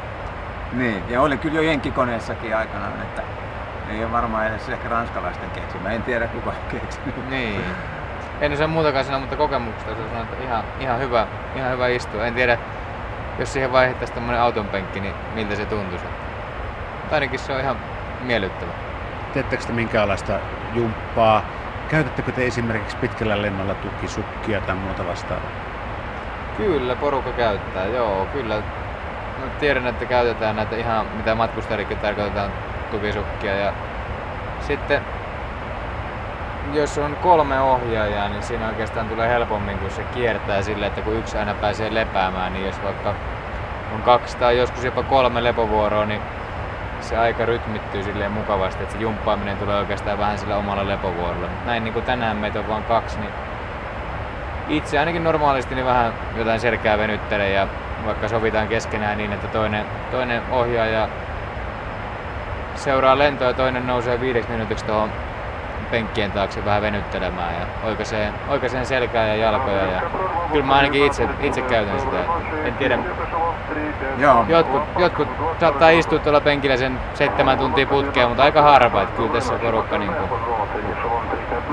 Niin, 0.71 1.03
ja 1.09 1.21
oli 1.21 1.37
kyllä 1.37 1.55
jo 1.55 1.61
Jenkkikoneessakin 1.61 2.57
aikanaan, 2.57 3.01
että 3.01 3.21
ei 3.89 4.03
ole 4.03 4.11
varmaan 4.11 4.47
edes 4.47 4.69
ehkä 4.69 4.89
ranskalaisten 4.89 5.49
keksimä. 5.49 5.91
En 5.91 6.03
tiedä 6.03 6.27
kuka 6.27 6.49
on 6.49 6.55
keksinyt. 6.71 7.29
Niin. 7.29 7.61
En 8.41 8.53
osaa 8.53 8.67
muutakaan 8.67 9.05
sanoa, 9.05 9.19
mutta 9.19 9.35
kokemuksesta 9.35 9.95
se 9.95 10.09
sanoo, 10.09 10.23
että 10.23 10.43
ihan, 10.43 10.63
ihan, 10.79 10.99
hyvä, 10.99 11.27
ihan 11.55 11.71
hyvä 11.71 11.87
istua. 11.87 12.25
En 12.25 12.33
tiedä, 12.33 12.57
jos 13.39 13.53
siihen 13.53 13.71
vaihdettaisiin 13.71 14.15
tämmöinen 14.15 14.41
autonpenkki, 14.41 14.99
niin 14.99 15.13
miltä 15.35 15.55
se 15.55 15.65
tuntuisi. 15.65 16.05
Mutta 16.99 17.15
ainakin 17.15 17.39
se 17.39 17.53
on 17.53 17.59
ihan 17.59 17.75
miellyttävä. 18.21 18.71
Teettekö 19.33 19.63
te 19.63 19.73
minkäänlaista 19.73 20.39
jumppaa 20.73 21.41
Käytättekö 21.93 22.31
te 22.31 22.47
esimerkiksi 22.47 22.97
pitkällä 22.97 23.41
lennolla 23.41 23.75
tukisukkia 23.75 24.61
tai 24.61 24.75
muuta 24.75 25.05
vastaavaa? 25.07 25.51
Kyllä, 26.57 26.95
porukka 26.95 27.31
käyttää, 27.33 27.87
joo, 27.87 28.25
kyllä. 28.33 28.55
Mä 29.39 29.59
tiedän, 29.59 29.87
että 29.87 30.05
käytetään 30.05 30.55
näitä 30.55 30.75
ihan, 30.75 31.05
mitä 31.17 31.35
matkustajillekin 31.35 31.97
tarkoitetaan, 31.97 32.51
tukisukkia. 32.91 33.55
Ja 33.55 33.73
sitten 34.67 35.01
jos 36.73 36.97
on 36.97 37.17
kolme 37.21 37.61
ohjaajaa, 37.61 38.29
niin 38.29 38.43
siinä 38.43 38.67
oikeastaan 38.67 39.09
tulee 39.09 39.29
helpommin, 39.29 39.77
kun 39.77 39.91
se 39.91 40.03
kiertää 40.03 40.61
sille, 40.61 40.85
että 40.85 41.01
kun 41.01 41.15
yksi 41.15 41.37
aina 41.37 41.53
pääsee 41.53 41.93
lepäämään, 41.93 42.53
niin 42.53 42.65
jos 42.65 42.83
vaikka 42.83 43.15
on 43.95 44.01
kaksi 44.01 44.37
tai 44.37 44.57
joskus 44.57 44.83
jopa 44.83 45.03
kolme 45.03 45.43
lepovuoroa, 45.43 46.05
niin 46.05 46.21
se 47.03 47.17
aika 47.17 47.45
rytmittyy 47.45 48.03
silleen 48.03 48.31
mukavasti, 48.31 48.83
että 48.83 48.95
se 48.95 49.01
jumppaaminen 49.01 49.57
tulee 49.57 49.79
oikeastaan 49.79 50.19
vähän 50.19 50.37
sillä 50.37 50.57
omalla 50.57 50.87
lepovuorolla. 50.87 51.47
Näin 51.65 51.83
niin 51.83 51.93
kuin 51.93 52.05
tänään 52.05 52.37
meitä 52.37 52.59
on 52.59 52.67
vain 52.67 52.83
kaksi, 52.83 53.19
niin 53.19 53.31
itse 54.69 54.99
ainakin 54.99 55.23
normaalisti 55.23 55.75
niin 55.75 55.85
vähän 55.85 56.13
jotain 56.37 56.59
selkää 56.59 56.97
venyttelee 56.97 57.51
ja 57.51 57.67
vaikka 58.05 58.27
sovitaan 58.27 58.67
keskenään 58.67 59.17
niin, 59.17 59.33
että 59.33 59.47
toinen, 59.47 59.85
toinen 60.11 60.41
ohjaaja 60.51 61.07
seuraa 62.75 63.17
lentoa 63.17 63.47
ja 63.47 63.53
toinen 63.53 63.87
nousee 63.87 64.21
viideksi 64.21 64.51
minuutiksi 64.51 64.85
tuohon 64.85 65.09
penkkien 65.93 66.31
taakse 66.31 66.65
vähän 66.65 66.81
venyttelemään 66.81 67.53
ja 67.53 67.65
oikaisee, 67.83 68.33
oikaisee 68.47 68.85
selkää 68.85 69.27
ja 69.27 69.35
jalkoja. 69.35 69.83
Ja 69.83 70.01
kyllä 70.51 70.65
mä 70.65 70.75
ainakin 70.75 71.05
itse, 71.05 71.27
itse 71.41 71.61
käytän 71.61 71.99
sitä. 71.99 72.17
En 72.65 72.73
tiedä, 72.73 72.99
Joo. 74.17 74.45
jotkut, 74.47 74.83
jotkut 74.97 75.27
saattaa 75.59 75.89
istua 75.89 76.19
tuolla 76.19 76.41
penkillä 76.41 76.77
sen 76.77 76.99
seitsemän 77.13 77.57
tuntia 77.57 77.85
putkeen, 77.85 78.27
mutta 78.27 78.43
aika 78.43 78.61
harva. 78.61 79.01
Että 79.01 79.17
kyllä 79.17 79.33
tässä 79.33 79.53
porukka 79.53 79.97
niin 79.97 80.11
kuin, 80.13 80.29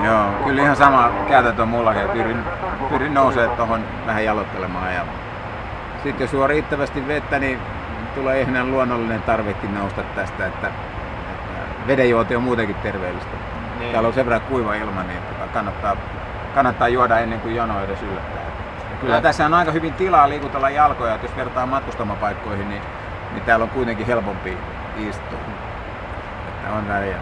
Joo, 0.05 0.25
kyllä 0.45 0.61
ihan 0.61 0.75
sama 0.75 1.09
käytäntö 1.27 1.61
on 1.61 1.67
mullakin. 1.67 2.09
Pyrin, 2.09 2.43
pyrin 2.89 3.13
nousee 3.13 3.47
tuohon 3.47 3.83
vähän 4.05 4.25
jalottelemaan. 4.25 4.93
Ja 4.93 5.01
sitten 6.03 6.23
jos 6.25 6.33
juo 6.33 6.47
riittävästi 6.47 7.07
vettä, 7.07 7.39
niin 7.39 7.59
tulee 8.15 8.41
ihan 8.41 8.71
luonnollinen 8.71 9.21
tarvekin 9.21 9.75
nousta 9.75 10.03
tästä, 10.15 10.47
että, 10.47 10.67
että 10.67 11.87
vedenjuonti 11.87 12.35
on 12.35 12.43
muutenkin 12.43 12.75
terveellistä. 12.75 13.60
Niin. 13.81 13.91
Täällä 13.91 14.07
on 14.07 14.13
sen 14.13 14.25
verran 14.25 14.41
kuiva 14.41 14.75
ilma, 14.75 15.03
niin 15.03 15.19
tota 15.21 15.47
kannattaa, 15.53 15.95
kannattaa 16.55 16.87
juoda 16.87 17.19
ennen 17.19 17.39
kuin 17.41 17.55
jono 17.55 17.83
edes 17.83 18.01
yllättää. 18.01 18.41
Ja 18.91 18.97
kyllä 19.01 19.15
Ja- 19.15 19.21
tässä 19.21 19.45
on 19.45 19.53
aika 19.53 19.71
hyvin 19.71 19.93
tilaa 19.93 20.29
liikutella 20.29 20.69
jalkoja, 20.69 21.15
että 21.15 21.27
jos 21.27 21.35
vertaa 21.35 21.65
matkustamapaikkoihin, 21.65 22.69
niin, 22.69 22.81
niin 23.33 23.43
täällä 23.43 23.63
on 23.63 23.69
kuitenkin 23.69 24.05
helpompi 24.07 24.57
istua. 25.09 25.39
Että 26.47 26.73
on 26.77 26.87
väliä. 26.87 27.15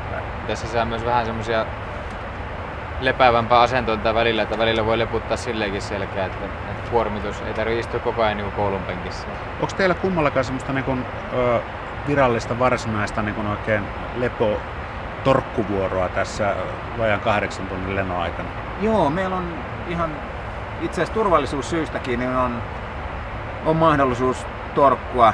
tässä 0.47 0.67
saa 0.67 0.85
myös 0.85 1.05
vähän 1.05 1.25
semmoisia 1.25 1.65
lepäävämpää 3.01 3.59
asentointa 3.59 4.13
välillä, 4.15 4.41
että 4.41 4.57
välillä 4.57 4.85
voi 4.85 4.99
leputtaa 4.99 5.37
silleenkin 5.37 5.81
selkeä, 5.81 6.25
että, 6.25 6.45
että 6.45 6.91
kuormitus 6.91 7.41
ei 7.41 7.53
tarvitse 7.53 7.79
istua 7.79 7.99
koko 7.99 8.23
ajan 8.23 8.37
niin 8.37 8.51
koulun 8.51 8.81
penkissä. 8.83 9.27
Onko 9.61 9.73
teillä 9.77 9.95
kummallakaan 9.95 10.43
semmoista 10.43 10.73
niin 10.73 10.83
kuin, 10.85 11.05
ö, 11.33 11.59
virallista 12.07 12.59
varsinaista 12.59 13.21
niin 13.21 13.35
kuin 13.35 13.47
oikein 13.47 13.83
lepo 14.17 14.57
torkkuvuoroa 15.23 16.09
tässä 16.09 16.55
vajan 16.97 17.19
kahdeksan 17.19 17.67
tunnin 17.67 17.95
lennon 17.95 18.17
aikana? 18.17 18.49
Joo, 18.81 19.09
meillä 19.09 19.35
on 19.35 19.53
ihan 19.87 20.09
itse 20.81 21.01
asiassa 21.01 21.13
turvallisuussyystäkin 21.13 22.19
niin 22.19 22.35
on, 22.35 22.61
on 23.65 23.75
mahdollisuus 23.75 24.45
torkkua 24.75 25.33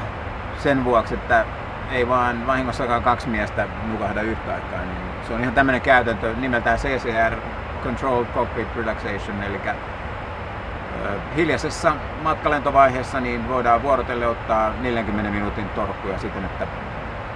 sen 0.58 0.86
vuoksi, 0.86 1.14
että 1.14 1.46
ei 1.92 2.08
vaan 2.08 2.48
vahingossakaan 2.48 3.04
kaksi 3.04 3.30
miestä 3.30 3.68
nukahda 3.92 4.22
yhtä 4.22 4.54
aikaa. 4.54 4.80
Niin 4.80 4.98
se 5.28 5.34
on 5.34 5.42
ihan 5.42 5.54
tämmöinen 5.54 5.82
käytäntö 5.82 6.34
nimeltään 6.38 6.80
CCR, 6.80 7.36
Controlled 7.84 8.28
Cockpit 8.36 8.76
Relaxation, 8.76 9.44
eli 9.44 9.62
ö, 9.68 11.10
hiljaisessa 11.36 11.94
matkalentovaiheessa 12.24 13.20
niin 13.20 13.50
voidaan 13.50 13.84
vuorotelle 13.84 14.28
ottaa 14.28 14.72
40 14.82 15.32
minuutin 15.32 15.70
torkkuja 15.70 16.20
siten, 16.20 16.46
että 16.46 16.68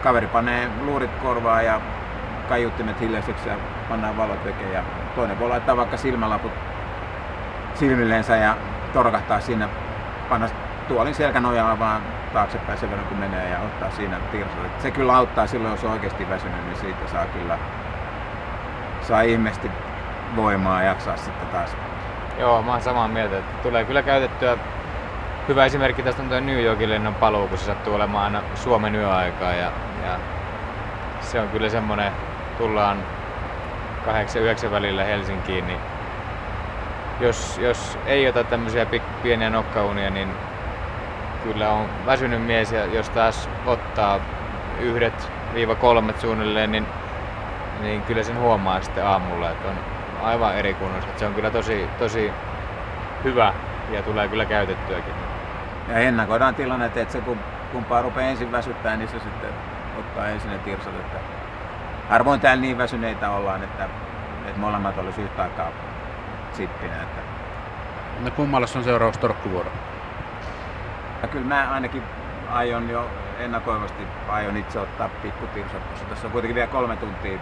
kaveri 0.04 0.28
panee 0.28 0.70
luurit 0.82 1.12
korvaan 1.24 1.66
ja 1.66 1.82
kaiuttimet 2.50 3.00
hiljaiseksi 3.00 3.50
ja 3.50 3.56
pannaan 3.90 4.18
valot 4.18 4.46
vekeen 4.46 4.74
ja 4.74 4.84
toinen 5.16 5.40
voi 5.40 5.50
laittaa 5.50 5.78
vaikka 5.78 5.98
silmälaput 5.98 6.52
silmilleensä 7.76 8.36
ja 8.36 8.56
torkahtaa 8.94 9.40
siinä, 9.40 9.70
panna 10.30 10.50
tuolin 10.88 11.16
selkänojaa 11.16 11.80
vaan 11.80 12.02
taaksepäin 12.34 12.78
sen 12.78 12.90
verran 12.90 13.08
kun 13.08 13.18
menee 13.18 13.50
ja 13.50 13.60
ottaa 13.60 13.92
siinä 13.92 14.18
tirsat. 14.32 14.66
Et 14.66 14.82
Se 14.82 14.92
kyllä 14.92 15.16
auttaa 15.16 15.48
silloin, 15.48 15.72
jos 15.72 15.84
on 15.84 15.92
oikeasti 15.92 16.30
väsynyt, 16.30 16.66
niin 16.66 16.78
siitä 16.78 17.08
saa 17.12 17.26
kyllä 17.26 17.58
saa 19.02 19.22
ihmeesti 19.22 19.72
voimaa 20.36 20.84
jaksaa 20.84 21.18
sitten 21.18 21.48
taas. 21.48 21.76
Joo, 22.40 22.62
mä 22.62 22.72
oon 22.72 22.82
samaa 22.82 23.08
mieltä, 23.08 23.38
että 23.38 23.64
tulee 23.64 23.86
kyllä 23.86 24.02
käytettyä. 24.02 24.58
Hyvä 25.48 25.66
esimerkki 25.66 26.04
tästä 26.04 26.22
on 26.22 26.30
tuo 26.30 26.40
New 26.40 26.64
Yorkin 26.64 26.90
lennon 26.90 27.16
paluu, 27.16 27.48
kun 27.48 27.58
se 27.58 27.66
sattuu 27.66 27.96
olemaan 27.96 28.24
aina 28.24 28.42
Suomen 28.56 28.96
yöaikaa 28.96 29.52
ja, 29.52 29.72
ja 30.06 30.20
se 31.22 31.40
on 31.40 31.48
kyllä 31.48 31.70
semmonen, 31.70 32.12
tullaan 32.60 32.98
8-9 34.68 34.72
välillä 34.72 35.04
Helsinkiin, 35.04 35.68
niin 35.68 35.80
jos, 37.20 37.58
jos 37.58 37.98
ei 38.06 38.28
ota 38.28 38.44
tämmöisiä 38.44 38.86
pieniä 39.24 39.50
nokkaunia, 39.50 40.10
niin 40.10 40.30
kyllä 41.44 41.70
on 41.70 41.86
väsynyt 42.06 42.46
mies 42.46 42.72
ja 42.72 42.86
jos 42.86 43.10
taas 43.10 43.50
ottaa 43.66 44.20
yhdet 44.80 45.32
viiva 45.54 45.76
kolmet 45.76 46.20
suunnilleen, 46.20 46.72
niin, 46.72 46.86
niin 47.82 48.02
kyllä 48.02 48.24
sen 48.24 48.40
huomaa 48.40 48.82
sitten 48.82 49.06
aamulla, 49.06 49.50
että 49.50 49.68
on 49.68 49.76
aivan 50.24 50.56
eri 50.56 50.74
kunnossa. 50.74 51.10
Se 51.16 51.26
on 51.26 51.34
kyllä 51.34 51.52
tosi, 51.52 51.88
tosi 52.00 52.32
hyvä 53.24 53.54
ja 53.92 54.04
tulee 54.04 54.28
kyllä 54.28 54.46
käytettyäkin. 54.46 55.14
Ja 55.88 55.98
ennakoidaan 55.98 56.56
tilanne, 56.56 56.86
että 56.86 57.06
se 57.12 57.22
kun 57.22 57.40
kumpaa 57.72 58.02
rupeaa 58.02 58.30
ensin 58.30 58.52
väsyttää, 58.52 58.98
niin 58.98 59.10
se 59.10 59.20
sitten 59.20 59.50
ottaa 60.00 60.28
ensin 60.28 60.52
ne 60.52 60.58
tirsat. 60.58 60.94
Että 60.96 61.39
harvoin 62.10 62.40
täällä 62.40 62.62
niin 62.62 62.78
väsyneitä 62.78 63.32
ollaan, 63.32 63.64
että, 63.64 63.84
että 64.46 64.60
molemmat 64.60 64.98
olisi 64.98 65.22
yhtä 65.22 65.44
aikaa 65.44 65.72
sippinä. 66.54 67.04
Että 67.04 67.22
No 68.20 68.32
kummalla 68.32 68.68
on 68.76 68.84
seuraavaksi 68.84 69.20
torkkuvuoro? 69.20 69.72
Ja 71.22 71.28
kyllä 71.28 71.46
mä 71.46 71.70
ainakin 71.72 72.04
aion 72.52 72.90
jo 72.90 73.10
ennakoivasti 73.40 74.04
aion 74.30 74.58
itse 74.58 74.80
ottaa 74.80 75.10
pikkutirsat, 75.22 75.84
koska 75.92 76.06
tässä 76.10 76.28
on 76.28 76.32
kuitenkin 76.32 76.56
vielä 76.56 76.68
kolme 76.68 76.96
tuntia 76.96 77.40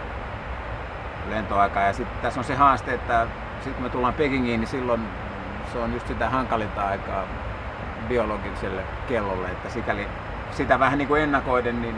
lentoaikaa. 1.28 1.82
Ja 1.82 1.92
sitten 1.92 2.18
tässä 2.22 2.40
on 2.40 2.44
se 2.44 2.54
haaste, 2.54 2.94
että 2.94 3.26
sitten 3.54 3.74
kun 3.74 3.82
me 3.82 3.90
tullaan 3.90 4.14
Pekingiin, 4.14 4.60
niin 4.60 4.68
silloin 4.68 5.00
se 5.72 5.78
on 5.78 5.92
just 5.92 6.08
sitä 6.08 6.30
hankalinta 6.30 6.82
aikaa 6.86 7.24
biologiselle 8.08 8.82
kellolle, 9.08 9.48
että 9.48 9.68
sikäli 9.68 10.06
sitä 10.50 10.78
vähän 10.78 10.98
niin 10.98 11.08
kuin 11.08 11.22
ennakoiden, 11.22 11.82
niin, 11.82 11.96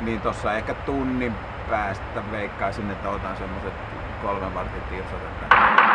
niin 0.00 0.20
tuossa 0.20 0.54
ehkä 0.54 0.74
tunnin 0.74 1.36
päästä 1.70 2.30
veikkaisin, 2.30 2.90
että 2.90 3.08
otan 3.08 3.36
semmoiset 3.36 3.74
kolmen 4.22 4.54
vartin 4.54 4.82
tirsat. 4.90 5.20
Että 5.22 5.93